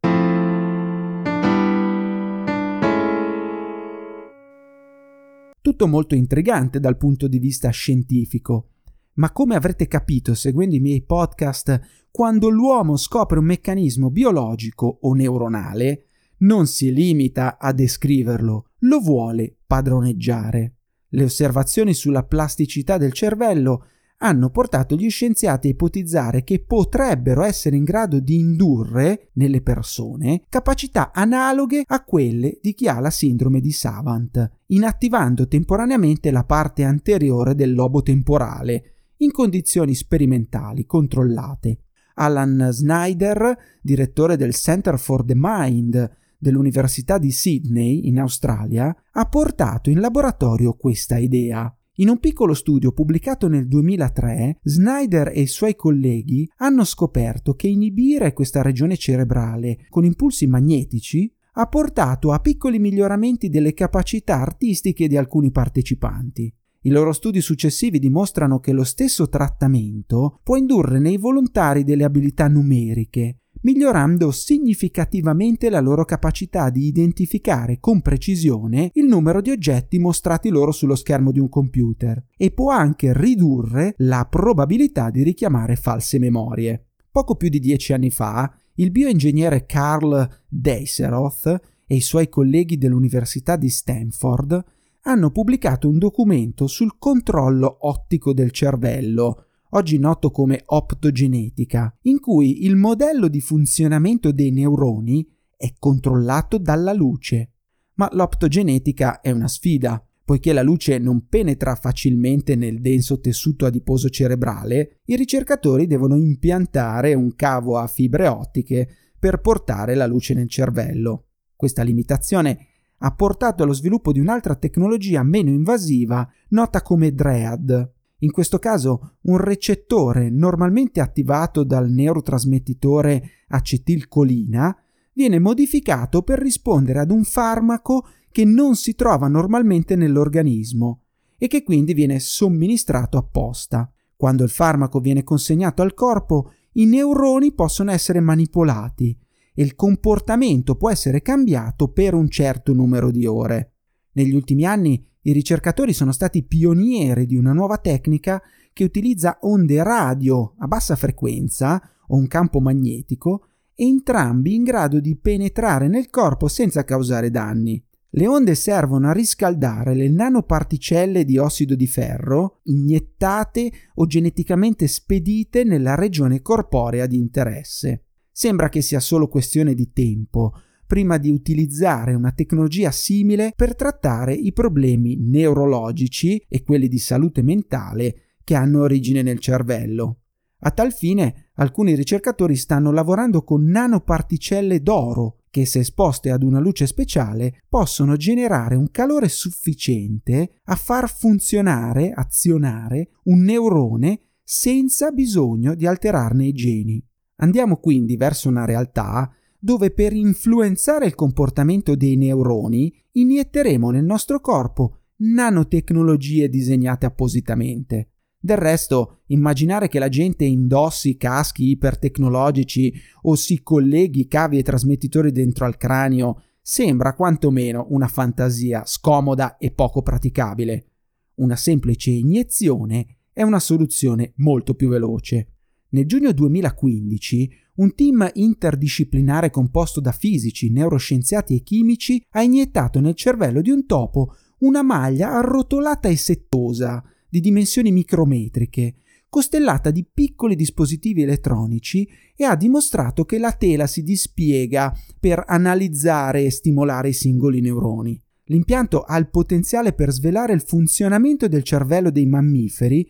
Tutto 5.62 5.88
molto 5.88 6.14
intrigante 6.14 6.80
dal 6.80 6.98
punto 6.98 7.28
di 7.28 7.40
vista 7.40 7.70
scientifico, 7.70 8.70
ma 9.14 9.32
come 9.32 9.56
avrete 9.56 9.88
capito 9.88 10.36
seguendo 10.36 10.76
i 10.76 10.80
miei 10.80 11.04
podcast, 11.04 12.08
quando 12.12 12.50
l'uomo 12.50 12.98
scopre 12.98 13.40
un 13.40 13.46
meccanismo 13.46 14.10
biologico 14.10 15.00
o 15.02 15.14
neuronale, 15.14 16.06
non 16.40 16.68
si 16.68 16.94
limita 16.94 17.58
a 17.58 17.72
descriverlo, 17.72 18.72
lo 18.80 19.00
vuole 19.00 19.56
padroneggiare. 19.66 20.76
Le 21.10 21.24
osservazioni 21.24 21.94
sulla 21.94 22.24
plasticità 22.24 22.98
del 22.98 23.14
cervello 23.14 23.86
hanno 24.18 24.50
portato 24.50 24.96
gli 24.96 25.10
scienziati 25.10 25.68
a 25.68 25.72
ipotizzare 25.72 26.44
che 26.44 26.64
potrebbero 26.64 27.44
essere 27.44 27.76
in 27.76 27.84
grado 27.84 28.20
di 28.20 28.40
indurre 28.40 29.30
nelle 29.34 29.62
persone 29.62 30.44
capacità 30.48 31.12
analoghe 31.14 31.84
a 31.86 32.04
quelle 32.04 32.60
di 32.62 32.74
chi 32.74 32.88
ha 32.88 33.00
la 33.00 33.10
sindrome 33.10 33.60
di 33.60 33.72
Savant, 33.72 34.52
inattivando 34.68 35.48
temporaneamente 35.48 36.32
la 36.32 36.44
parte 36.44 36.84
anteriore 36.84 37.56
del 37.56 37.74
lobo 37.74 38.02
temporale 38.02 38.92
in 39.18 39.32
condizioni 39.32 39.94
sperimentali 39.94 40.86
controllate. 40.86 41.80
Alan 42.16 42.70
Snyder, 42.72 43.58
direttore 43.82 44.38
del 44.38 44.54
Center 44.54 44.98
for 44.98 45.26
the 45.26 45.34
Mind 45.36 46.18
dell'Università 46.38 47.18
di 47.18 47.32
Sydney 47.32 48.08
in 48.08 48.20
Australia, 48.20 48.96
ha 49.12 49.26
portato 49.26 49.90
in 49.90 50.00
laboratorio 50.00 50.74
questa 50.74 51.18
idea. 51.18 51.75
In 51.98 52.10
un 52.10 52.20
piccolo 52.20 52.54
studio 52.54 52.92
pubblicato 52.92 53.48
nel 53.48 53.70
2003, 53.70 54.60
Snyder 54.64 55.30
e 55.30 55.40
i 55.40 55.48
suoi 55.48 55.78
colleghi 55.78 56.46
hanno 56.58 56.84
scoperto 56.84 57.54
che 57.54 57.70
inibire 57.70 58.34
questa 58.34 58.62
regione 58.62 58.98
cerebrale 58.98 59.86
con 59.88 60.04
impulsi 60.04 60.46
magnetici 60.46 61.34
ha 61.54 61.68
portato 61.68 62.34
a 62.34 62.40
piccoli 62.40 62.80
miglioramenti 62.80 63.48
delle 63.48 63.74
capacità 63.74 64.42
artistiche 64.42 65.08
di 65.08 65.16
alcuni 65.16 65.52
partecipanti. 65.52 66.54
I 66.82 66.90
loro 66.90 67.14
studi 67.14 67.40
successivi 67.40 67.98
dimostrano 67.98 68.60
che 68.60 68.74
lo 68.74 68.84
stesso 68.84 69.30
trattamento 69.30 70.42
può 70.44 70.58
indurre 70.58 71.00
nei 71.00 71.16
volontari 71.16 71.86
delle 71.86 72.04
abilità 72.04 72.50
numeriche, 72.50 73.38
migliorando 73.66 74.30
significativamente 74.30 75.72
la 75.72 75.80
loro 75.80 76.06
capacità 76.06 76.70
di 76.70 76.86
identificare 76.86 77.80
con 77.80 78.00
precisione 78.00 78.92
il 78.94 79.06
numero 79.06 79.42
di 79.42 79.50
oggetti 79.50 79.98
mostrati 79.98 80.50
loro 80.50 80.72
sullo 80.72 80.94
schermo 80.94 81.32
di 81.32 81.40
un 81.40 81.50
computer 81.50 82.24
e 82.38 82.52
può 82.52 82.70
anche 82.70 83.12
ridurre 83.12 83.96
la 83.98 84.28
probabilità 84.30 85.10
di 85.10 85.24
richiamare 85.24 85.76
false 85.78 86.20
memorie. 86.20 86.90
Poco 87.10 87.36
più 87.36 87.50
di 87.50 87.60
dieci 87.60 87.92
anni 87.92 88.12
fa, 88.12 88.54
il 88.76 88.92
bioingegnere 88.92 89.66
Carl 89.66 90.44
Deiseroth 90.48 91.60
e 91.88 91.96
i 91.96 92.02
suoi 92.02 92.30
colleghi 92.30 92.78
dell'Università 92.78 93.56
di 93.56 93.70
Stanford 93.70 94.64
hanno 95.02 95.32
pubblicato 95.32 95.90
un 95.90 95.98
documento 95.98 96.68
sul 96.68 96.98
controllo 97.00 97.78
ottico 97.82 98.32
del 98.32 98.52
cervello, 98.52 99.46
oggi 99.76 100.00
noto 100.00 100.32
come 100.32 100.62
optogenetica, 100.66 101.98
in 102.04 102.20
cui 102.20 102.66
il 102.66 102.76
modello 102.76 103.28
di 103.28 103.42
funzionamento 103.42 104.32
dei 104.32 104.52
neuroni 104.52 105.28
è 105.56 105.74
controllato 105.78 106.58
dalla 106.58 106.94
luce. 106.94 107.52
Ma 107.96 108.10
l'optogenetica 108.14 109.20
è 109.20 109.32
una 109.32 109.48
sfida, 109.50 110.02
poiché 110.24 110.54
la 110.54 110.64
luce 110.64 110.98
non 110.98 111.28
penetra 111.28 111.76
facilmente 111.76 112.56
nel 112.56 112.80
denso 112.80 113.20
tessuto 113.20 113.66
adiposo 113.66 114.10
cerebrale, 114.10 115.02
i 115.06 115.16
ricercatori 115.16 115.88
devono 115.88 116.16
impiantare 116.16 117.14
un 117.14 117.36
cavo 117.36 117.78
a 117.78 117.88
fibre 117.88 118.28
ottiche 118.28 118.88
per 119.20 119.40
portare 119.40 119.94
la 119.94 120.08
luce 120.08 120.34
nel 120.34 120.50
cervello. 120.50 121.28
Questa 121.56 121.84
limitazione 121.84 122.68
ha 123.00 123.14
portato 123.14 123.64
allo 123.64 123.74
sviluppo 123.74 124.14
di 124.14 124.20
un'altra 124.20 124.56
tecnologia 124.56 125.22
meno 125.22 125.50
invasiva 125.50 126.28
nota 126.50 126.82
come 126.82 127.14
DREAD, 127.14 127.94
in 128.20 128.32
questo 128.32 128.60
caso 128.60 129.18
un 129.24 129.38
recettore 129.38 130.30
normalmente 130.30 131.02
attivato 131.02 131.64
dal 131.64 131.90
neurotrasmettitore 131.90 133.30
acetilcolina 133.48 134.76
viene 135.14 135.40
modificato 135.40 136.22
per 136.22 136.40
rispondere 136.40 137.00
ad 137.00 137.12
un 137.12 137.24
farmaco 137.24 138.08
che 138.32 138.46
non 138.46 138.76
si 138.76 138.96
trova 138.96 139.28
normalmente 139.28 139.96
nell'organismo 139.96 141.04
e 141.38 141.48
che 141.48 141.64
quindi 141.64 141.94
viene 141.94 142.20
somministrato 142.20 143.18
apposta. 143.18 143.90
Quando 144.16 144.44
il 144.44 144.50
farmaco 144.50 145.00
viene 145.00 145.24
consegnato 145.24 145.82
al 145.82 145.94
corpo, 145.94 146.52
i 146.74 146.86
neuroni 146.86 147.54
possono 147.54 147.92
essere 147.92 148.20
manipolati 148.20 149.18
e 149.54 149.64
il 149.64 149.76
comportamento 149.76 150.76
può 150.76 150.90
essere 150.90 151.22
cambiato 151.22 151.90
per 151.90 152.14
un 152.14 152.30
certo 152.30 152.74
numero 152.74 153.12
di 153.12 153.26
ore. 153.26 153.74
Negli 154.14 154.34
ultimi 154.34 154.66
anni 154.66 155.06
i 155.28 155.32
ricercatori 155.32 155.92
sono 155.92 156.12
stati 156.12 156.44
pionieri 156.44 157.26
di 157.26 157.36
una 157.36 157.52
nuova 157.52 157.78
tecnica 157.78 158.42
che 158.74 158.84
utilizza 158.84 159.38
onde 159.42 159.82
radio 159.82 160.54
a 160.60 160.68
bassa 160.68 160.96
frequenza 160.96 161.82
o 162.08 162.16
un 162.16 162.28
campo 162.28 162.60
magnetico, 162.60 163.48
entrambi 163.74 164.54
in 164.54 164.64
grado 164.64 165.00
di 165.00 165.16
penetrare 165.16 165.88
nel 165.88 166.10
corpo 166.12 166.48
senza 166.48 166.84
causare 166.84 167.32
danni. 167.32 167.84
Le 168.10 168.28
onde 168.28 168.54
servono 168.54 169.10
a 169.10 169.14
riscaldare 169.14 169.96
le 169.96 170.10
nanoparticelle 170.10 171.26
di 171.26 171.38
ossido 171.38 171.76
di 171.76 171.88
ferro 171.88 172.60
iniettate 172.66 173.72
o 173.96 174.06
geneticamente 174.06 174.88
spedite 174.88 175.64
nella 175.64 175.96
regione 175.96 176.42
corporea 176.42 177.08
di 177.08 177.18
interesse. 177.18 178.04
Sembra 178.32 178.70
che 178.70 178.82
sia 178.82 179.00
solo 179.00 179.28
questione 179.28 179.74
di 179.74 179.92
tempo 179.92 180.54
prima 180.86 181.18
di 181.18 181.30
utilizzare 181.30 182.14
una 182.14 182.32
tecnologia 182.32 182.92
simile 182.92 183.54
per 183.56 183.76
trattare 183.76 184.34
i 184.34 184.54
problemi 184.54 185.18
neurologici 185.20 186.44
e 186.48 186.64
quelli 186.64 186.88
di 186.88 187.00
salute 187.00 187.42
mentale 187.42 188.38
che 188.44 188.56
hanno 188.56 188.82
origine 188.82 189.22
nel 189.22 189.40
cervello. 189.40 190.20
A 190.60 190.72
tal 190.72 190.94
fine, 190.94 191.52
alcuni 191.56 191.94
ricercatori 191.96 192.56
stanno 192.56 192.92
lavorando 192.92 193.44
con 193.44 193.64
nanoparticelle 193.66 194.82
d'oro 194.82 195.42
che, 195.50 195.66
se 195.66 195.80
esposte 195.80 196.32
ad 196.32 196.44
una 196.44 196.60
luce 196.60 196.88
speciale, 196.88 197.62
possono 197.70 198.16
generare 198.16 198.76
un 198.76 198.90
calore 198.90 199.28
sufficiente 199.28 200.62
a 200.66 200.76
far 200.76 201.10
funzionare, 201.10 202.12
azionare 202.12 203.10
un 203.26 203.42
neurone 203.44 204.22
senza 204.44 205.12
bisogno 205.12 205.76
di 205.76 205.86
alterarne 205.86 206.46
i 206.46 206.54
geni. 206.54 207.04
Andiamo 207.38 207.78
quindi 207.78 208.16
verso 208.18 208.50
una 208.50 208.66
realtà 208.66 209.32
dove 209.66 209.90
per 209.90 210.14
influenzare 210.14 211.08
il 211.08 211.16
comportamento 211.16 211.96
dei 211.96 212.16
neuroni 212.18 212.94
inietteremo 213.14 213.90
nel 213.90 214.04
nostro 214.04 214.40
corpo 214.40 215.00
nanotecnologie 215.16 216.50
disegnate 216.50 217.08
appositamente. 217.08 218.12
Del 218.38 218.58
resto, 218.58 219.22
immaginare 219.28 219.88
che 219.88 219.98
la 219.98 220.08
gente 220.08 220.46
indossi 220.46 221.18
caschi 221.18 221.70
ipertecnologici 221.70 222.94
o 223.24 223.34
si 223.34 223.64
colleghi 223.64 224.28
cavi 224.28 224.60
e 224.60 224.62
trasmettitori 224.62 225.32
dentro 225.32 225.66
al 225.66 225.78
cranio 225.78 226.44
sembra 226.62 227.16
quantomeno 227.16 227.88
una 227.90 228.08
fantasia 228.08 228.84
scomoda 228.86 229.58
e 229.58 229.72
poco 229.72 230.04
praticabile. 230.04 230.92
Una 231.38 231.56
semplice 231.56 232.12
iniezione 232.12 233.18
è 233.34 233.42
una 233.42 233.60
soluzione 233.60 234.34
molto 234.36 234.76
più 234.76 234.90
veloce. 234.90 235.54
Nel 235.90 236.06
giugno 236.06 236.32
2015 236.34 237.64
un 237.76 237.94
team 237.96 238.30
interdisciplinare 238.34 239.50
composto 239.50 240.00
da 240.00 240.12
fisici, 240.12 240.70
neuroscienziati 240.72 241.56
e 241.56 241.62
chimici 241.62 242.24
ha 242.32 242.42
iniettato 242.42 243.00
nel 243.00 243.16
cervello 243.16 243.62
di 243.62 243.72
un 243.72 243.86
topo 243.86 244.36
una 244.60 244.82
maglia 244.82 245.32
arrotolata 245.32 246.08
e 246.08 246.16
settosa 246.16 247.04
di 247.28 247.40
dimensioni 247.42 247.92
micrometriche, 247.92 248.96
costellata 249.28 249.92
di 249.92 250.06
piccoli 250.06 250.56
dispositivi 250.56 251.24
elettronici 251.24 252.08
e 252.36 252.46
ha 252.46 252.56
dimostrato 252.56 253.26
che 253.26 253.38
la 253.38 253.52
tela 253.52 253.88
si 253.88 254.02
dispiega 254.04 254.98
per 255.20 255.44
analizzare 255.46 256.44
e 256.44 256.52
stimolare 256.52 257.10
i 257.10 257.14
singoli 257.14 257.60
neuroni. 257.60 258.22
L'impianto 258.46 259.02
ha 259.02 259.18
il 259.18 259.30
potenziale 259.30 259.94
per 259.94 260.12
svelare 260.12 260.54
il 260.54 260.62
funzionamento 260.62 261.48
del 261.48 261.64
cervello 261.64 262.12
dei 262.12 262.28
mammiferi 262.28 263.06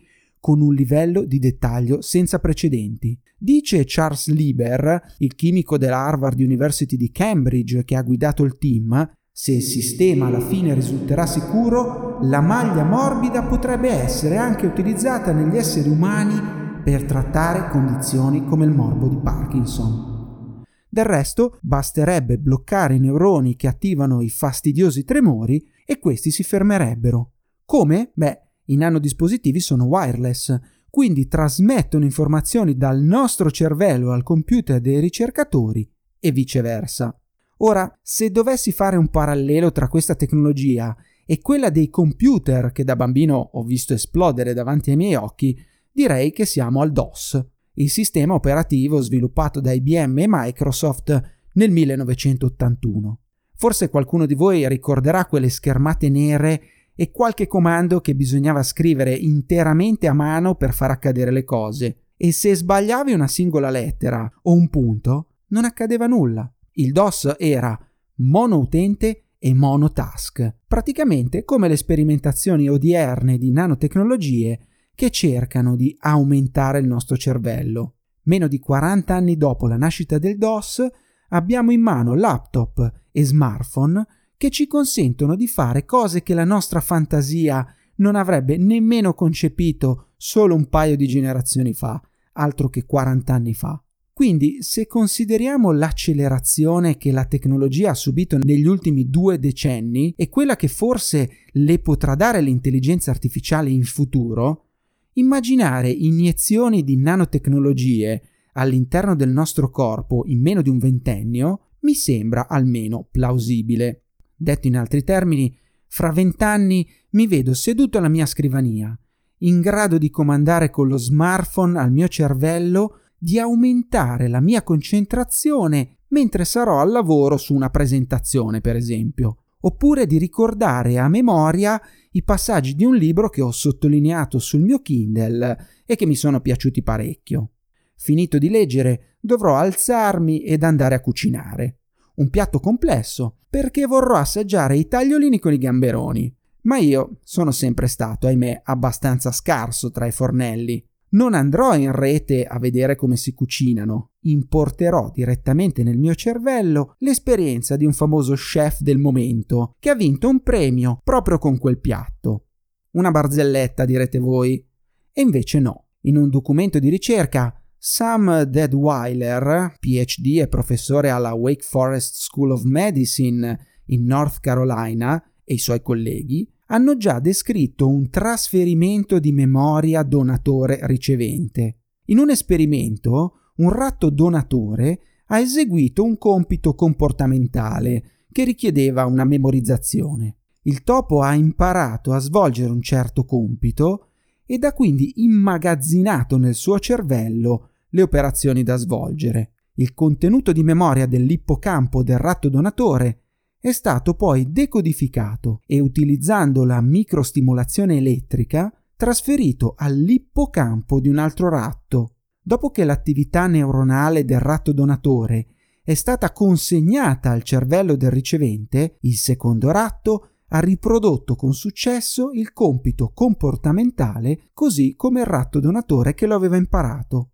con 0.46 0.60
un 0.60 0.74
livello 0.74 1.24
di 1.24 1.40
dettaglio 1.40 2.00
senza 2.00 2.38
precedenti. 2.38 3.18
Dice 3.36 3.82
Charles 3.84 4.28
Lieber, 4.28 5.14
il 5.18 5.34
chimico 5.34 5.76
della 5.76 6.04
Harvard 6.04 6.38
University 6.38 6.96
di 6.96 7.10
Cambridge 7.10 7.82
che 7.82 7.96
ha 7.96 8.02
guidato 8.02 8.44
il 8.44 8.56
team, 8.56 9.10
se 9.32 9.54
il 9.54 9.62
sistema 9.62 10.26
alla 10.26 10.38
fine 10.38 10.72
risulterà 10.72 11.26
sicuro, 11.26 12.20
la 12.20 12.40
maglia 12.40 12.84
morbida 12.84 13.42
potrebbe 13.42 13.88
essere 13.88 14.36
anche 14.36 14.66
utilizzata 14.66 15.32
negli 15.32 15.56
esseri 15.56 15.88
umani 15.88 16.40
per 16.84 17.02
trattare 17.02 17.68
condizioni 17.68 18.44
come 18.44 18.66
il 18.66 18.70
morbo 18.70 19.08
di 19.08 19.16
Parkinson. 19.16 20.62
Del 20.88 21.06
resto, 21.06 21.58
basterebbe 21.60 22.38
bloccare 22.38 22.94
i 22.94 23.00
neuroni 23.00 23.56
che 23.56 23.66
attivano 23.66 24.20
i 24.20 24.28
fastidiosi 24.28 25.02
tremori 25.02 25.66
e 25.84 25.98
questi 25.98 26.30
si 26.30 26.44
fermerebbero. 26.44 27.32
Come? 27.64 28.12
Beh, 28.14 28.45
i 28.66 28.76
nanodispositivi 28.76 29.60
sono 29.60 29.84
wireless, 29.84 30.58
quindi 30.90 31.28
trasmettono 31.28 32.04
informazioni 32.04 32.76
dal 32.76 33.00
nostro 33.00 33.50
cervello 33.50 34.12
al 34.12 34.22
computer 34.22 34.80
dei 34.80 35.00
ricercatori 35.00 35.88
e 36.18 36.32
viceversa. 36.32 37.18
Ora, 37.58 37.98
se 38.02 38.30
dovessi 38.30 38.72
fare 38.72 38.96
un 38.96 39.08
parallelo 39.08 39.72
tra 39.72 39.88
questa 39.88 40.14
tecnologia 40.14 40.94
e 41.24 41.40
quella 41.40 41.70
dei 41.70 41.88
computer 41.88 42.72
che 42.72 42.84
da 42.84 42.96
bambino 42.96 43.36
ho 43.36 43.62
visto 43.62 43.94
esplodere 43.94 44.54
davanti 44.54 44.90
ai 44.90 44.96
miei 44.96 45.14
occhi, 45.14 45.58
direi 45.90 46.32
che 46.32 46.44
siamo 46.44 46.80
al 46.80 46.92
DOS, 46.92 47.44
il 47.74 47.90
sistema 47.90 48.34
operativo 48.34 49.00
sviluppato 49.00 49.60
da 49.60 49.72
IBM 49.72 50.18
e 50.18 50.26
Microsoft 50.28 51.34
nel 51.54 51.70
1981. 51.70 53.20
Forse 53.54 53.88
qualcuno 53.88 54.26
di 54.26 54.34
voi 54.34 54.68
ricorderà 54.68 55.24
quelle 55.24 55.48
schermate 55.48 56.08
nere 56.10 56.62
e 56.96 57.10
qualche 57.10 57.46
comando 57.46 58.00
che 58.00 58.16
bisognava 58.16 58.62
scrivere 58.62 59.14
interamente 59.14 60.08
a 60.08 60.14
mano 60.14 60.54
per 60.54 60.72
far 60.72 60.90
accadere 60.90 61.30
le 61.30 61.44
cose, 61.44 62.06
e 62.16 62.32
se 62.32 62.54
sbagliavi 62.54 63.12
una 63.12 63.28
singola 63.28 63.68
lettera 63.68 64.28
o 64.42 64.52
un 64.52 64.68
punto, 64.70 65.28
non 65.48 65.64
accadeva 65.64 66.06
nulla. 66.06 66.50
Il 66.72 66.92
DOS 66.92 67.36
era 67.38 67.78
monoutente 68.16 69.26
e 69.38 69.54
monotask, 69.54 70.54
praticamente 70.66 71.44
come 71.44 71.68
le 71.68 71.76
sperimentazioni 71.76 72.68
odierne 72.68 73.36
di 73.36 73.50
nanotecnologie 73.50 74.60
che 74.94 75.10
cercano 75.10 75.76
di 75.76 75.94
aumentare 76.00 76.78
il 76.78 76.86
nostro 76.86 77.16
cervello. 77.18 77.96
Meno 78.22 78.48
di 78.48 78.58
40 78.58 79.14
anni 79.14 79.36
dopo 79.36 79.68
la 79.68 79.76
nascita 79.76 80.18
del 80.18 80.38
DOS, 80.38 80.84
abbiamo 81.28 81.70
in 81.70 81.82
mano 81.82 82.14
laptop 82.14 82.90
e 83.12 83.24
smartphone 83.24 84.04
che 84.36 84.50
ci 84.50 84.66
consentono 84.66 85.34
di 85.34 85.46
fare 85.46 85.84
cose 85.84 86.22
che 86.22 86.34
la 86.34 86.44
nostra 86.44 86.80
fantasia 86.80 87.66
non 87.96 88.16
avrebbe 88.16 88.56
nemmeno 88.56 89.14
concepito 89.14 90.08
solo 90.16 90.54
un 90.54 90.68
paio 90.68 90.96
di 90.96 91.06
generazioni 91.06 91.72
fa, 91.72 92.00
altro 92.32 92.68
che 92.68 92.84
40 92.84 93.32
anni 93.32 93.54
fa. 93.54 93.80
Quindi, 94.12 94.62
se 94.62 94.86
consideriamo 94.86 95.72
l'accelerazione 95.72 96.96
che 96.96 97.12
la 97.12 97.26
tecnologia 97.26 97.90
ha 97.90 97.94
subito 97.94 98.38
negli 98.38 98.66
ultimi 98.66 99.10
due 99.10 99.38
decenni 99.38 100.14
e 100.16 100.30
quella 100.30 100.56
che 100.56 100.68
forse 100.68 101.30
le 101.52 101.78
potrà 101.80 102.14
dare 102.14 102.40
l'intelligenza 102.40 103.10
artificiale 103.10 103.68
in 103.68 103.84
futuro, 103.84 104.68
immaginare 105.14 105.90
iniezioni 105.90 106.82
di 106.82 106.96
nanotecnologie 106.96 108.22
all'interno 108.54 109.14
del 109.14 109.30
nostro 109.30 109.70
corpo 109.70 110.24
in 110.26 110.40
meno 110.40 110.62
di 110.62 110.70
un 110.70 110.78
ventennio 110.78 111.60
mi 111.80 111.92
sembra 111.94 112.48
almeno 112.48 113.06
plausibile. 113.10 114.05
Detto 114.36 114.66
in 114.66 114.76
altri 114.76 115.02
termini, 115.02 115.56
fra 115.86 116.12
vent'anni 116.12 116.86
mi 117.10 117.26
vedo 117.26 117.54
seduto 117.54 117.98
alla 117.98 118.08
mia 118.08 118.26
scrivania, 118.26 118.96
in 119.38 119.60
grado 119.60 119.98
di 119.98 120.10
comandare 120.10 120.70
con 120.70 120.88
lo 120.88 120.98
smartphone 120.98 121.78
al 121.78 121.90
mio 121.90 122.08
cervello 122.08 123.00
di 123.18 123.38
aumentare 123.38 124.28
la 124.28 124.40
mia 124.40 124.62
concentrazione 124.62 126.00
mentre 126.08 126.44
sarò 126.44 126.80
al 126.80 126.90
lavoro 126.90 127.36
su 127.36 127.54
una 127.54 127.70
presentazione, 127.70 128.60
per 128.60 128.76
esempio, 128.76 129.38
oppure 129.60 130.06
di 130.06 130.18
ricordare 130.18 130.98
a 130.98 131.08
memoria 131.08 131.80
i 132.12 132.22
passaggi 132.22 132.74
di 132.74 132.84
un 132.84 132.94
libro 132.94 133.28
che 133.28 133.42
ho 133.42 133.50
sottolineato 133.50 134.38
sul 134.38 134.62
mio 134.62 134.80
Kindle 134.80 135.56
e 135.84 135.96
che 135.96 136.06
mi 136.06 136.14
sono 136.14 136.40
piaciuti 136.40 136.82
parecchio. 136.82 137.52
Finito 137.96 138.38
di 138.38 138.50
leggere, 138.50 139.16
dovrò 139.20 139.56
alzarmi 139.56 140.44
ed 140.44 140.62
andare 140.62 140.94
a 140.94 141.00
cucinare. 141.00 141.80
Un 142.16 142.30
piatto 142.30 142.60
complesso, 142.60 143.38
perché 143.48 143.86
vorrò 143.86 144.16
assaggiare 144.16 144.76
i 144.76 144.88
tagliolini 144.88 145.38
con 145.38 145.52
i 145.52 145.58
gamberoni. 145.58 146.34
Ma 146.62 146.78
io 146.78 147.18
sono 147.22 147.50
sempre 147.50 147.86
stato, 147.86 148.26
ahimè, 148.26 148.62
abbastanza 148.64 149.30
scarso 149.30 149.90
tra 149.90 150.06
i 150.06 150.12
fornelli. 150.12 150.84
Non 151.08 151.34
andrò 151.34 151.76
in 151.76 151.92
rete 151.92 152.44
a 152.44 152.58
vedere 152.58 152.96
come 152.96 153.16
si 153.16 153.32
cucinano, 153.32 154.12
importerò 154.22 155.10
direttamente 155.14 155.82
nel 155.82 155.98
mio 155.98 156.14
cervello 156.14 156.96
l'esperienza 156.98 157.76
di 157.76 157.84
un 157.84 157.92
famoso 157.92 158.34
chef 158.34 158.80
del 158.80 158.98
momento 158.98 159.74
che 159.78 159.90
ha 159.90 159.94
vinto 159.94 160.28
un 160.28 160.42
premio 160.42 161.00
proprio 161.04 161.38
con 161.38 161.58
quel 161.58 161.78
piatto. 161.78 162.46
Una 162.92 163.10
barzelletta, 163.10 163.84
direte 163.84 164.18
voi. 164.18 164.66
E 165.12 165.20
invece 165.20 165.60
no. 165.60 165.88
In 166.06 166.16
un 166.16 166.28
documento 166.28 166.78
di 166.78 166.88
ricerca, 166.88 167.54
Sam 167.88 168.42
Deadweiler, 168.42 169.76
PhD 169.78 170.40
e 170.40 170.48
professore 170.48 171.08
alla 171.08 171.34
Wake 171.34 171.62
Forest 171.62 172.16
School 172.16 172.50
of 172.50 172.64
Medicine 172.64 173.56
in 173.86 174.04
North 174.04 174.40
Carolina, 174.40 175.22
e 175.44 175.54
i 175.54 175.58
suoi 175.58 175.80
colleghi 175.80 176.50
hanno 176.66 176.96
già 176.96 177.20
descritto 177.20 177.88
un 177.88 178.10
trasferimento 178.10 179.20
di 179.20 179.30
memoria 179.30 180.02
donatore-ricevente. 180.02 181.76
In 182.06 182.18
un 182.18 182.30
esperimento, 182.30 183.34
un 183.58 183.70
ratto 183.70 184.10
donatore 184.10 184.98
ha 185.26 185.38
eseguito 185.38 186.02
un 186.02 186.18
compito 186.18 186.74
comportamentale 186.74 188.24
che 188.32 188.42
richiedeva 188.42 189.06
una 189.06 189.24
memorizzazione. 189.24 190.38
Il 190.62 190.82
topo 190.82 191.20
ha 191.20 191.34
imparato 191.34 192.12
a 192.12 192.18
svolgere 192.18 192.72
un 192.72 192.82
certo 192.82 193.24
compito 193.24 194.08
ed 194.44 194.64
ha 194.64 194.72
quindi 194.72 195.22
immagazzinato 195.22 196.36
nel 196.36 196.54
suo 196.56 196.80
cervello 196.80 197.70
le 197.96 198.02
operazioni 198.02 198.62
da 198.62 198.76
svolgere. 198.76 199.52
Il 199.78 199.94
contenuto 199.94 200.52
di 200.52 200.62
memoria 200.62 201.06
dell'ippocampo 201.06 202.02
del 202.02 202.18
ratto 202.18 202.48
donatore 202.48 203.22
è 203.58 203.72
stato 203.72 204.14
poi 204.14 204.52
decodificato 204.52 205.62
e 205.66 205.80
utilizzando 205.80 206.64
la 206.64 206.80
microstimolazione 206.80 207.96
elettrica 207.96 208.72
trasferito 208.94 209.74
all'ippocampo 209.76 211.00
di 211.00 211.08
un 211.08 211.18
altro 211.18 211.48
ratto. 211.48 212.16
Dopo 212.40 212.70
che 212.70 212.84
l'attività 212.84 213.46
neuronale 213.46 214.24
del 214.24 214.40
ratto 214.40 214.72
donatore 214.72 215.46
è 215.82 215.94
stata 215.94 216.32
consegnata 216.32 217.30
al 217.30 217.42
cervello 217.42 217.96
del 217.96 218.10
ricevente, 218.10 218.98
il 219.00 219.16
secondo 219.16 219.70
ratto 219.70 220.28
ha 220.48 220.60
riprodotto 220.60 221.34
con 221.34 221.54
successo 221.54 222.30
il 222.32 222.52
compito 222.52 223.10
comportamentale 223.12 224.50
così 224.52 224.94
come 224.94 225.20
il 225.20 225.26
ratto 225.26 225.60
donatore 225.60 226.14
che 226.14 226.26
lo 226.26 226.36
aveva 226.36 226.56
imparato. 226.56 227.30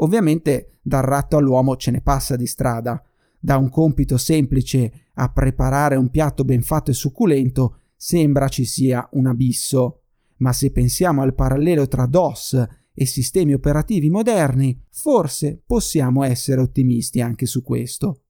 Ovviamente 0.00 0.78
dal 0.82 1.02
ratto 1.02 1.36
all'uomo 1.36 1.76
ce 1.76 1.90
ne 1.90 2.00
passa 2.00 2.36
di 2.36 2.46
strada. 2.46 3.02
Da 3.38 3.56
un 3.56 3.70
compito 3.70 4.16
semplice 4.16 5.10
a 5.14 5.30
preparare 5.30 5.96
un 5.96 6.10
piatto 6.10 6.44
ben 6.44 6.62
fatto 6.62 6.90
e 6.90 6.94
succulento 6.94 7.78
sembra 7.96 8.48
ci 8.48 8.64
sia 8.64 9.08
un 9.12 9.26
abisso. 9.26 10.02
Ma 10.38 10.52
se 10.52 10.70
pensiamo 10.70 11.22
al 11.22 11.34
parallelo 11.34 11.88
tra 11.88 12.06
DOS 12.06 12.66
e 12.94 13.06
sistemi 13.06 13.52
operativi 13.52 14.10
moderni, 14.10 14.80
forse 14.90 15.60
possiamo 15.64 16.24
essere 16.24 16.60
ottimisti 16.60 17.20
anche 17.20 17.46
su 17.46 17.62
questo. 17.62 18.22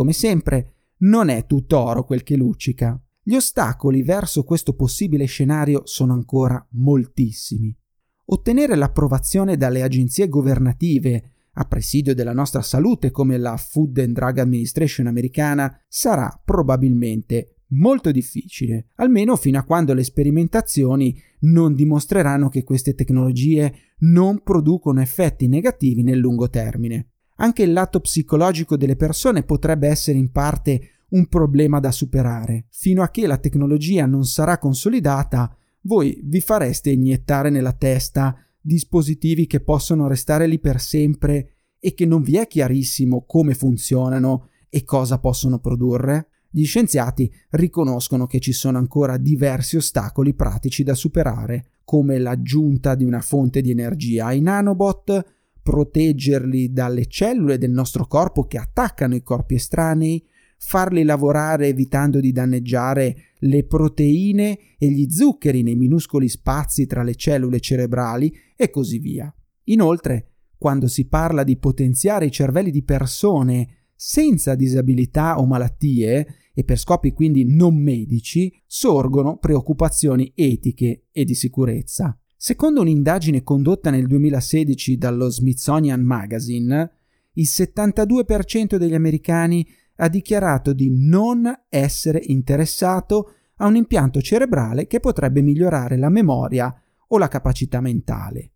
Come 0.00 0.14
sempre, 0.14 0.76
non 1.00 1.28
è 1.28 1.44
tutto 1.44 1.78
oro 1.78 2.04
quel 2.04 2.22
che 2.22 2.34
luccica. 2.34 2.98
Gli 3.22 3.34
ostacoli 3.34 4.02
verso 4.02 4.44
questo 4.44 4.74
possibile 4.74 5.26
scenario 5.26 5.82
sono 5.84 6.14
ancora 6.14 6.66
moltissimi. 6.70 7.76
Ottenere 8.24 8.76
l'approvazione 8.76 9.58
dalle 9.58 9.82
agenzie 9.82 10.26
governative 10.30 11.32
a 11.52 11.64
presidio 11.66 12.14
della 12.14 12.32
nostra 12.32 12.62
salute 12.62 13.10
come 13.10 13.36
la 13.36 13.58
Food 13.58 13.98
and 13.98 14.14
Drug 14.14 14.38
Administration 14.38 15.06
americana 15.06 15.78
sarà 15.86 16.40
probabilmente 16.42 17.56
molto 17.72 18.10
difficile, 18.10 18.86
almeno 18.94 19.36
fino 19.36 19.58
a 19.58 19.64
quando 19.64 19.92
le 19.92 20.02
sperimentazioni 20.02 21.14
non 21.40 21.74
dimostreranno 21.74 22.48
che 22.48 22.64
queste 22.64 22.94
tecnologie 22.94 23.74
non 23.98 24.42
producono 24.42 25.02
effetti 25.02 25.46
negativi 25.46 26.02
nel 26.02 26.18
lungo 26.18 26.48
termine. 26.48 27.10
Anche 27.42 27.62
il 27.62 27.72
lato 27.72 28.00
psicologico 28.00 28.76
delle 28.76 28.96
persone 28.96 29.42
potrebbe 29.42 29.88
essere 29.88 30.18
in 30.18 30.30
parte 30.30 31.04
un 31.10 31.26
problema 31.26 31.80
da 31.80 31.90
superare. 31.90 32.66
Fino 32.70 33.02
a 33.02 33.08
che 33.08 33.26
la 33.26 33.38
tecnologia 33.38 34.04
non 34.04 34.24
sarà 34.24 34.58
consolidata, 34.58 35.54
voi 35.82 36.20
vi 36.22 36.40
fareste 36.40 36.90
iniettare 36.90 37.48
nella 37.48 37.72
testa 37.72 38.36
dispositivi 38.60 39.46
che 39.46 39.60
possono 39.60 40.06
restare 40.06 40.46
lì 40.46 40.58
per 40.58 40.80
sempre 40.80 41.54
e 41.78 41.94
che 41.94 42.04
non 42.04 42.20
vi 42.20 42.36
è 42.36 42.46
chiarissimo 42.46 43.24
come 43.26 43.54
funzionano 43.54 44.48
e 44.68 44.84
cosa 44.84 45.18
possono 45.18 45.58
produrre? 45.60 46.28
Gli 46.50 46.64
scienziati 46.64 47.32
riconoscono 47.50 48.26
che 48.26 48.38
ci 48.38 48.52
sono 48.52 48.76
ancora 48.76 49.16
diversi 49.16 49.76
ostacoli 49.76 50.34
pratici 50.34 50.82
da 50.82 50.94
superare, 50.94 51.70
come 51.84 52.18
l'aggiunta 52.18 52.94
di 52.94 53.04
una 53.04 53.20
fonte 53.20 53.62
di 53.62 53.70
energia 53.70 54.26
ai 54.26 54.40
nanobot, 54.42 55.39
proteggerli 55.62 56.72
dalle 56.72 57.06
cellule 57.06 57.58
del 57.58 57.70
nostro 57.70 58.06
corpo 58.06 58.46
che 58.46 58.58
attaccano 58.58 59.14
i 59.14 59.22
corpi 59.22 59.54
estranei, 59.54 60.24
farli 60.58 61.04
lavorare 61.04 61.68
evitando 61.68 62.20
di 62.20 62.32
danneggiare 62.32 63.16
le 63.38 63.64
proteine 63.64 64.58
e 64.78 64.90
gli 64.90 65.08
zuccheri 65.10 65.62
nei 65.62 65.76
minuscoli 65.76 66.28
spazi 66.28 66.86
tra 66.86 67.02
le 67.02 67.14
cellule 67.14 67.60
cerebrali 67.60 68.32
e 68.56 68.68
così 68.68 68.98
via. 68.98 69.34
Inoltre, 69.64 70.32
quando 70.58 70.88
si 70.88 71.06
parla 71.08 71.42
di 71.42 71.56
potenziare 71.56 72.26
i 72.26 72.30
cervelli 72.30 72.70
di 72.70 72.82
persone 72.82 73.88
senza 73.94 74.54
disabilità 74.54 75.38
o 75.38 75.46
malattie, 75.46 76.26
e 76.52 76.64
per 76.64 76.78
scopi 76.78 77.12
quindi 77.12 77.44
non 77.44 77.76
medici, 77.76 78.52
sorgono 78.66 79.38
preoccupazioni 79.38 80.32
etiche 80.34 81.06
e 81.10 81.24
di 81.24 81.34
sicurezza. 81.34 82.19
Secondo 82.42 82.80
un'indagine 82.80 83.42
condotta 83.42 83.90
nel 83.90 84.06
2016 84.06 84.96
dallo 84.96 85.28
Smithsonian 85.28 86.00
Magazine, 86.00 86.90
il 87.34 87.46
72% 87.46 88.76
degli 88.76 88.94
americani 88.94 89.68
ha 89.96 90.08
dichiarato 90.08 90.72
di 90.72 90.88
non 90.90 91.52
essere 91.68 92.18
interessato 92.24 93.34
a 93.56 93.66
un 93.66 93.76
impianto 93.76 94.22
cerebrale 94.22 94.86
che 94.86 95.00
potrebbe 95.00 95.42
migliorare 95.42 95.98
la 95.98 96.08
memoria 96.08 96.74
o 97.08 97.18
la 97.18 97.28
capacità 97.28 97.82
mentale. 97.82 98.52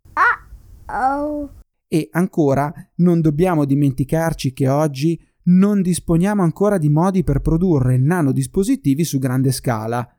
Uh-oh. 0.88 1.51
E 1.87 2.09
ancora, 2.12 2.73
non 2.97 3.20
dobbiamo 3.20 3.66
dimenticarci 3.66 4.55
che 4.55 4.66
oggi 4.66 5.23
non 5.42 5.83
disponiamo 5.83 6.42
ancora 6.42 6.79
di 6.79 6.88
modi 6.88 7.23
per 7.23 7.40
produrre 7.40 7.99
nanodispositivi 7.99 9.05
su 9.05 9.18
grande 9.18 9.53
scala 9.53 10.11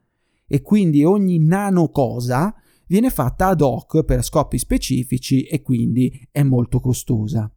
e 0.45 0.61
quindi 0.61 1.03
ogni 1.03 1.39
nano 1.39 1.89
cosa 1.89 2.53
viene 2.87 3.09
fatta 3.09 3.47
ad 3.47 3.61
hoc 3.61 4.03
per 4.03 4.23
scopi 4.23 4.57
specifici 4.57 5.43
e 5.43 5.61
quindi 5.61 6.27
è 6.31 6.43
molto 6.43 6.79
costosa. 6.79 7.51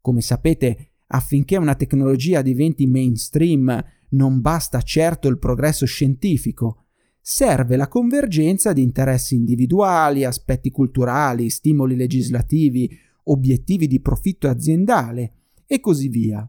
Come 0.00 0.20
sapete, 0.20 0.92
affinché 1.08 1.56
una 1.56 1.74
tecnologia 1.74 2.42
diventi 2.42 2.86
mainstream 2.86 3.84
non 4.10 4.40
basta 4.40 4.80
certo 4.82 5.28
il 5.28 5.38
progresso 5.38 5.86
scientifico, 5.86 6.84
serve 7.20 7.76
la 7.76 7.88
convergenza 7.88 8.72
di 8.72 8.82
interessi 8.82 9.34
individuali, 9.34 10.24
aspetti 10.24 10.70
culturali, 10.70 11.48
stimoli 11.48 11.96
legislativi, 11.96 12.90
obiettivi 13.24 13.86
di 13.86 14.00
profitto 14.00 14.48
aziendale 14.48 15.32
e 15.66 15.80
così 15.80 16.08
via. 16.08 16.48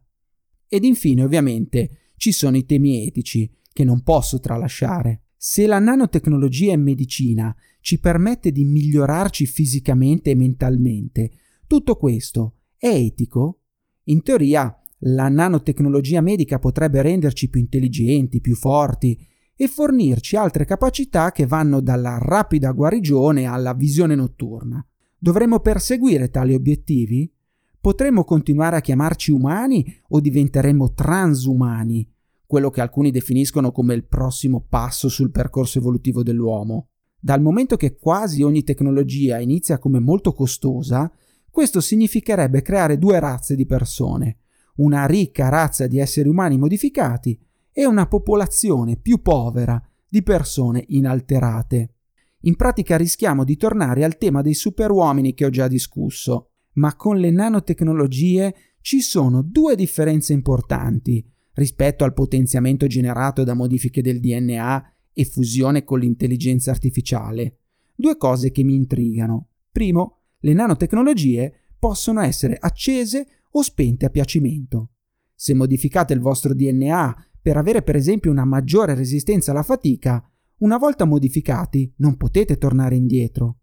Ed 0.68 0.84
infine, 0.84 1.24
ovviamente, 1.24 2.12
ci 2.18 2.32
sono 2.32 2.58
i 2.58 2.66
temi 2.66 3.06
etici 3.08 3.50
che 3.72 3.84
non 3.84 4.04
posso 4.04 4.40
tralasciare. 4.40 5.22
Se 5.38 5.66
la 5.66 5.80
nanotecnologia 5.80 6.74
in 6.74 6.82
medicina 6.82 7.56
ci 7.86 8.00
permette 8.00 8.52
di 8.52 8.66
migliorarci 8.66 9.46
fisicamente 9.46 10.32
e 10.32 10.36
mentalmente, 10.36 11.30
tutto 11.68 11.98
questo 11.98 12.56
è 12.76 12.88
etico? 12.88 13.60
In 14.06 14.24
teoria, 14.24 14.76
la 15.02 15.30
nanotecnologia 15.30 16.20
medica 16.20 16.58
potrebbe 16.58 17.04
renderci 17.04 17.48
più 17.48 17.60
intelligenti, 17.60 18.42
più 18.42 18.56
forti 18.56 19.16
e 19.56 19.68
fornirci 19.68 20.36
altre 20.36 20.66
capacità 20.66 21.32
che 21.32 21.46
vanno 21.46 21.80
dalla 21.80 22.18
rapida 22.20 22.72
guarigione 22.72 23.46
alla 23.46 23.76
visione 23.76 24.16
notturna. 24.16 24.84
Dovremmo 25.16 25.60
perseguire 25.60 26.32
tali 26.32 26.56
obiettivi? 26.56 27.32
Potremmo 27.80 28.24
continuare 28.24 28.78
a 28.78 28.82
chiamarci 28.82 29.30
umani 29.30 29.86
o 30.08 30.20
diventeremo 30.20 30.94
transumani, 30.94 32.12
quello 32.48 32.72
che 32.72 32.82
alcuni 32.82 33.12
definiscono 33.12 33.72
come 33.72 33.94
il 33.94 34.06
prossimo 34.06 34.66
passo 34.68 35.08
sul 35.08 35.30
percorso 35.30 35.78
evolutivo 35.78 36.24
dell'uomo. 36.24 36.88
Dal 37.26 37.42
momento 37.42 37.76
che 37.76 37.96
quasi 37.96 38.44
ogni 38.44 38.64
tecnologia 38.64 39.40
inizia 39.40 39.80
come 39.80 40.00
molto 40.00 40.32
costosa, 40.32 41.12
questo 41.50 41.82
significherebbe 41.82 42.62
creare 42.62 43.00
due 43.00 43.20
razze 43.20 43.56
di 43.56 43.66
persone, 43.66 44.42
una 44.76 45.08
ricca 45.08 45.50
razza 45.50 45.88
di 45.88 45.98
esseri 45.98 46.30
umani 46.30 46.60
modificati 46.60 47.36
e 47.72 47.88
una 47.88 48.06
popolazione 48.06 48.98
più 48.98 49.24
povera 49.24 49.82
di 50.08 50.22
persone 50.22 50.84
inalterate. 50.90 51.96
In 52.42 52.56
pratica 52.56 52.96
rischiamo 52.96 53.44
di 53.44 53.58
tornare 53.58 54.04
al 54.04 54.20
tema 54.20 54.44
dei 54.44 54.54
superuomini 54.54 55.34
che 55.34 55.46
ho 55.46 55.50
già 55.50 55.68
discusso, 55.68 56.52
ma 56.74 56.96
con 56.96 57.18
le 57.18 57.32
nanotecnologie 57.32 58.56
ci 58.82 59.02
sono 59.02 59.42
due 59.42 59.76
differenze 59.76 60.32
importanti 60.32 61.28
rispetto 61.54 62.04
al 62.04 62.14
potenziamento 62.14 62.86
generato 62.86 63.44
da 63.44 63.56
modifiche 63.56 64.04
del 64.04 64.20
DNA 64.20 64.95
e 65.18 65.24
fusione 65.24 65.86
con 65.86 66.00
l'intelligenza 66.00 66.72
artificiale. 66.72 67.60
Due 67.96 68.18
cose 68.18 68.52
che 68.52 68.64
mi 68.64 68.76
intrigano. 68.76 69.48
Primo, 69.72 70.24
le 70.40 70.54
nanotecnologie 70.54 71.54
possono 71.80 72.20
essere 72.20 72.58
accese 72.60 73.26
o 73.52 73.62
spente 73.62 74.06
a 74.06 74.10
piacimento. 74.10 74.92
Se 75.34 75.54
modificate 75.54 76.14
il 76.14 76.20
vostro 76.20 76.54
DNA 76.54 77.28
per 77.42 77.56
avere 77.56 77.82
per 77.82 77.96
esempio 77.96 78.30
una 78.30 78.44
maggiore 78.44 78.94
resistenza 78.94 79.52
alla 79.52 79.64
fatica, 79.64 80.22
una 80.58 80.78
volta 80.78 81.06
modificati 81.06 81.92
non 81.98 82.18
potete 82.18 82.58
tornare 82.58 82.96
indietro. 82.96 83.60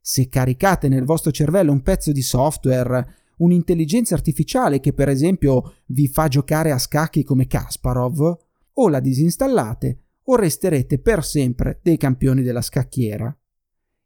Se 0.00 0.28
caricate 0.28 0.88
nel 0.88 1.04
vostro 1.04 1.30
cervello 1.30 1.72
un 1.72 1.80
pezzo 1.80 2.12
di 2.12 2.22
software, 2.22 3.06
un'intelligenza 3.38 4.14
artificiale 4.14 4.80
che 4.80 4.92
per 4.92 5.08
esempio 5.08 5.76
vi 5.86 6.08
fa 6.08 6.28
giocare 6.28 6.72
a 6.72 6.78
scacchi 6.78 7.22
come 7.22 7.46
Kasparov, 7.46 8.38
o 8.72 8.88
la 8.88 9.00
disinstallate 9.00 9.98
o 10.24 10.36
resterete 10.36 10.98
per 10.98 11.24
sempre 11.24 11.80
dei 11.82 11.96
campioni 11.96 12.42
della 12.42 12.62
scacchiera. 12.62 13.36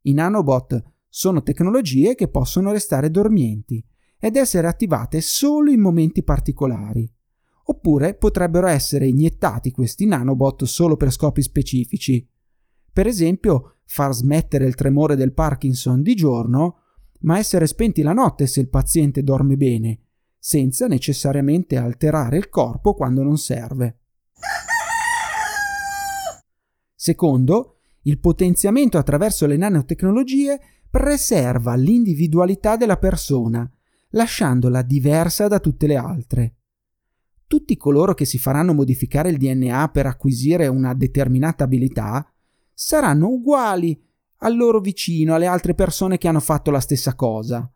I 0.03 0.13
nanobot 0.13 0.83
sono 1.09 1.43
tecnologie 1.43 2.15
che 2.15 2.29
possono 2.29 2.73
restare 2.73 3.11
dormienti 3.11 3.85
ed 4.19 4.37
essere 4.37 4.67
attivate 4.67 5.21
solo 5.21 5.71
in 5.71 5.81
momenti 5.81 6.23
particolari. 6.23 7.11
Oppure 7.67 8.15
potrebbero 8.15 8.67
essere 8.67 9.07
iniettati 9.07 9.71
questi 9.71 10.07
nanobot 10.07 10.65
solo 10.65 10.97
per 10.97 11.11
scopi 11.11 11.41
specifici. 11.41 12.27
Per 12.93 13.07
esempio, 13.07 13.77
far 13.85 14.13
smettere 14.13 14.67
il 14.67 14.75
tremore 14.75 15.17
del 15.17 15.33
Parkinson 15.33 16.03
di 16.03 16.15
giorno, 16.15 16.79
ma 17.21 17.39
essere 17.39 17.67
spenti 17.67 18.03
la 18.03 18.13
notte 18.13 18.47
se 18.47 18.61
il 18.61 18.69
paziente 18.69 19.23
dorme 19.23 19.57
bene, 19.57 20.01
senza 20.39 20.87
necessariamente 20.87 21.77
alterare 21.77 22.37
il 22.37 22.49
corpo 22.49 22.95
quando 22.95 23.23
non 23.23 23.39
serve. 23.39 24.01
Secondo, 27.05 27.75
il 28.05 28.19
potenziamento 28.19 28.97
attraverso 28.97 29.45
le 29.45 29.59
nanotecnologie 29.59 30.59
preserva 30.89 31.75
l'individualità 31.75 32.79
della 32.79 32.97
persona, 32.97 33.71
lasciandola 34.13 34.81
diversa 34.81 35.47
da 35.47 35.61
tutte 35.61 35.87
le 35.87 35.97
altre. 35.97 36.55
Tutti 37.47 37.77
coloro 37.77 38.15
che 38.15 38.25
si 38.25 38.39
faranno 38.39 38.73
modificare 38.73 39.29
il 39.29 39.37
DNA 39.37 39.91
per 39.91 40.07
acquisire 40.07 40.67
una 40.67 40.95
determinata 40.95 41.65
abilità 41.65 42.27
saranno 42.73 43.29
uguali 43.29 44.03
al 44.39 44.57
loro 44.57 44.81
vicino, 44.81 45.35
alle 45.35 45.45
altre 45.45 45.75
persone 45.75 46.17
che 46.17 46.27
hanno 46.27 46.41
fatto 46.41 46.71
la 46.71 46.81
stessa 46.81 47.15
cosa. 47.15 47.71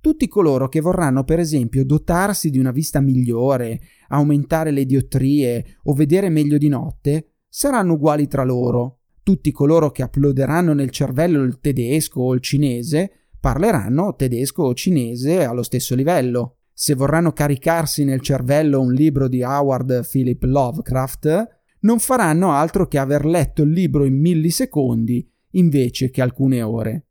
Tutti 0.00 0.28
coloro 0.28 0.68
che 0.68 0.78
vorranno, 0.78 1.24
per 1.24 1.40
esempio, 1.40 1.84
dotarsi 1.84 2.48
di 2.48 2.60
una 2.60 2.70
vista 2.70 3.00
migliore, 3.00 3.80
aumentare 4.06 4.70
le 4.70 4.86
diottrie 4.86 5.78
o 5.82 5.94
vedere 5.94 6.28
meglio 6.28 6.58
di 6.58 6.68
notte, 6.68 7.32
saranno 7.48 7.94
uguali 7.94 8.26
tra 8.28 8.44
loro. 8.44 8.98
Tutti 9.22 9.50
coloro 9.52 9.90
che 9.90 10.02
uploaderanno 10.02 10.72
nel 10.72 10.90
cervello 10.90 11.42
il 11.42 11.60
tedesco 11.60 12.20
o 12.20 12.34
il 12.34 12.40
cinese 12.40 13.28
parleranno 13.40 14.14
tedesco 14.14 14.64
o 14.64 14.74
cinese 14.74 15.44
allo 15.44 15.62
stesso 15.62 15.94
livello. 15.94 16.58
Se 16.72 16.94
vorranno 16.94 17.32
caricarsi 17.32 18.04
nel 18.04 18.20
cervello 18.20 18.80
un 18.80 18.92
libro 18.92 19.28
di 19.28 19.42
Howard 19.42 20.06
Philip 20.08 20.42
Lovecraft, 20.44 21.56
non 21.80 21.98
faranno 21.98 22.52
altro 22.52 22.86
che 22.86 22.98
aver 22.98 23.24
letto 23.24 23.62
il 23.62 23.70
libro 23.70 24.04
in 24.04 24.18
millisecondi 24.18 25.28
invece 25.52 26.10
che 26.10 26.22
alcune 26.22 26.62
ore. 26.62 27.06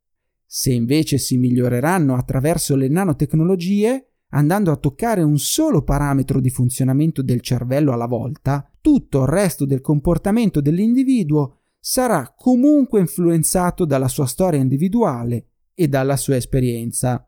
Se 0.45 0.71
invece 0.71 1.17
si 1.17 1.37
miglioreranno 1.37 2.15
attraverso 2.15 2.75
le 2.75 2.87
nanotecnologie, 2.87 4.06
andando 4.29 4.71
a 4.71 4.77
toccare 4.77 5.21
un 5.21 5.37
solo 5.37 5.83
parametro 5.83 6.39
di 6.41 6.49
funzionamento 6.49 7.21
del 7.21 7.41
cervello 7.41 7.93
alla 7.93 8.07
volta, 8.07 8.69
tutto 8.81 9.21
il 9.21 9.27
resto 9.27 9.65
del 9.65 9.81
comportamento 9.81 10.61
dell'individuo 10.61 11.59
sarà 11.79 12.33
comunque 12.35 12.99
influenzato 12.99 13.85
dalla 13.85 14.07
sua 14.07 14.25
storia 14.25 14.59
individuale 14.59 15.47
e 15.73 15.87
dalla 15.87 16.17
sua 16.17 16.35
esperienza. 16.35 17.25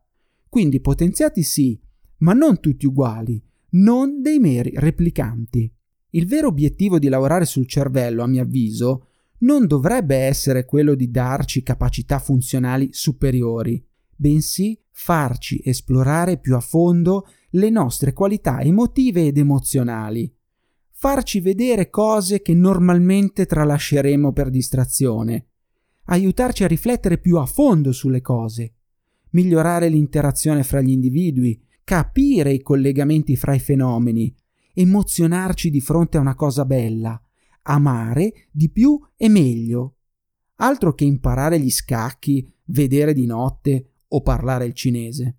Quindi 0.49 0.81
potenziati 0.81 1.43
sì, 1.43 1.79
ma 2.17 2.33
non 2.33 2.59
tutti 2.59 2.85
uguali, 2.85 3.41
non 3.71 4.21
dei 4.21 4.39
meri 4.39 4.73
replicanti. 4.75 5.71
Il 6.11 6.25
vero 6.25 6.47
obiettivo 6.47 6.97
di 6.97 7.07
lavorare 7.07 7.45
sul 7.45 7.67
cervello, 7.67 8.23
a 8.23 8.27
mio 8.27 8.41
avviso, 8.41 9.05
non 9.39 9.67
dovrebbe 9.67 10.15
essere 10.17 10.65
quello 10.65 10.95
di 10.95 11.09
darci 11.11 11.61
capacità 11.61 12.19
funzionali 12.19 12.89
superiori, 12.91 13.81
bensì 14.19 14.77
farci 14.91 15.61
esplorare 15.63 16.39
più 16.39 16.57
a 16.57 16.59
fondo 16.59 17.25
le 17.51 17.69
nostre 17.69 18.11
qualità 18.11 18.59
emotive 18.59 19.27
ed 19.27 19.37
emozionali, 19.37 20.31
farci 20.91 21.39
vedere 21.39 21.89
cose 21.89 22.41
che 22.41 22.53
normalmente 22.53 23.45
tralasceremo 23.45 24.33
per 24.33 24.49
distrazione, 24.49 25.47
aiutarci 26.05 26.65
a 26.65 26.67
riflettere 26.67 27.17
più 27.17 27.37
a 27.37 27.45
fondo 27.45 27.93
sulle 27.93 28.19
cose, 28.19 28.73
migliorare 29.29 29.87
l'interazione 29.87 30.63
fra 30.63 30.81
gli 30.81 30.89
individui, 30.89 31.63
capire 31.85 32.51
i 32.51 32.61
collegamenti 32.61 33.37
fra 33.37 33.53
i 33.53 33.59
fenomeni, 33.59 34.35
emozionarci 34.73 35.69
di 35.69 35.79
fronte 35.79 36.17
a 36.17 36.21
una 36.21 36.35
cosa 36.35 36.65
bella, 36.65 37.19
amare 37.63 38.49
di 38.51 38.69
più 38.69 38.99
e 39.15 39.29
meglio. 39.29 39.95
Altro 40.55 40.93
che 40.93 41.05
imparare 41.05 41.57
gli 41.57 41.71
scacchi, 41.71 42.45
vedere 42.65 43.13
di 43.13 43.25
notte 43.25 43.91
o 44.09 44.21
parlare 44.21 44.65
il 44.65 44.73
cinese. 44.73 45.35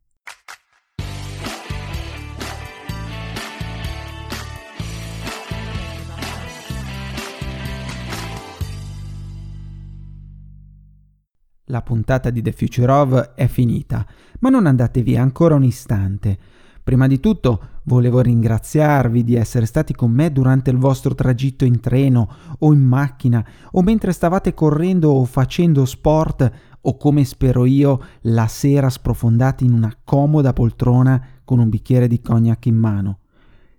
La 11.71 11.83
puntata 11.83 12.31
di 12.31 12.43
The 12.43 12.51
Future 12.51 12.91
of 12.91 13.35
è 13.35 13.47
finita, 13.47 14.05
ma 14.41 14.49
non 14.49 14.67
andate 14.67 15.03
via 15.03 15.23
ancora 15.23 15.55
un 15.55 15.63
istante. 15.63 16.37
Prima 16.83 17.07
di 17.07 17.21
tutto 17.21 17.83
volevo 17.85 18.21
ringraziarvi 18.21 19.23
di 19.23 19.37
essere 19.37 19.67
stati 19.67 19.95
con 19.95 20.11
me 20.11 20.33
durante 20.33 20.71
il 20.71 20.79
vostro 20.79 21.15
tragitto 21.15 21.65
in 21.65 21.79
treno 21.79 22.29
o 22.59 22.73
in 22.73 22.83
macchina 22.83 23.47
o 23.73 23.83
mentre 23.83 24.13
stavate 24.13 24.53
correndo 24.53 25.11
o 25.11 25.25
facendo 25.25 25.85
sport 25.85 26.51
o 26.83 26.97
come 26.97 27.25
spero 27.25 27.65
io 27.65 28.01
la 28.23 28.47
sera 28.47 28.89
sprofondati 28.89 29.65
in 29.65 29.73
una 29.73 29.95
comoda 30.03 30.53
poltrona 30.53 31.23
con 31.45 31.59
un 31.59 31.69
bicchiere 31.69 32.09
di 32.09 32.21
cognac 32.21 32.67
in 32.67 32.77
mano. 32.77 33.19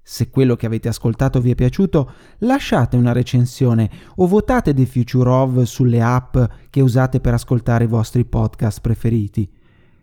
Se 0.03 0.29
quello 0.29 0.55
che 0.55 0.65
avete 0.65 0.87
ascoltato 0.87 1.39
vi 1.39 1.51
è 1.51 1.55
piaciuto, 1.55 2.11
lasciate 2.39 2.97
una 2.97 3.11
recensione 3.11 3.89
o 4.15 4.27
votate 4.27 4.73
The 4.73 4.85
Future 4.85 5.29
of 5.29 5.61
sulle 5.63 6.01
app 6.01 6.37
che 6.69 6.81
usate 6.81 7.19
per 7.19 7.33
ascoltare 7.33 7.83
i 7.83 7.87
vostri 7.87 8.25
podcast 8.25 8.81
preferiti. 8.81 9.49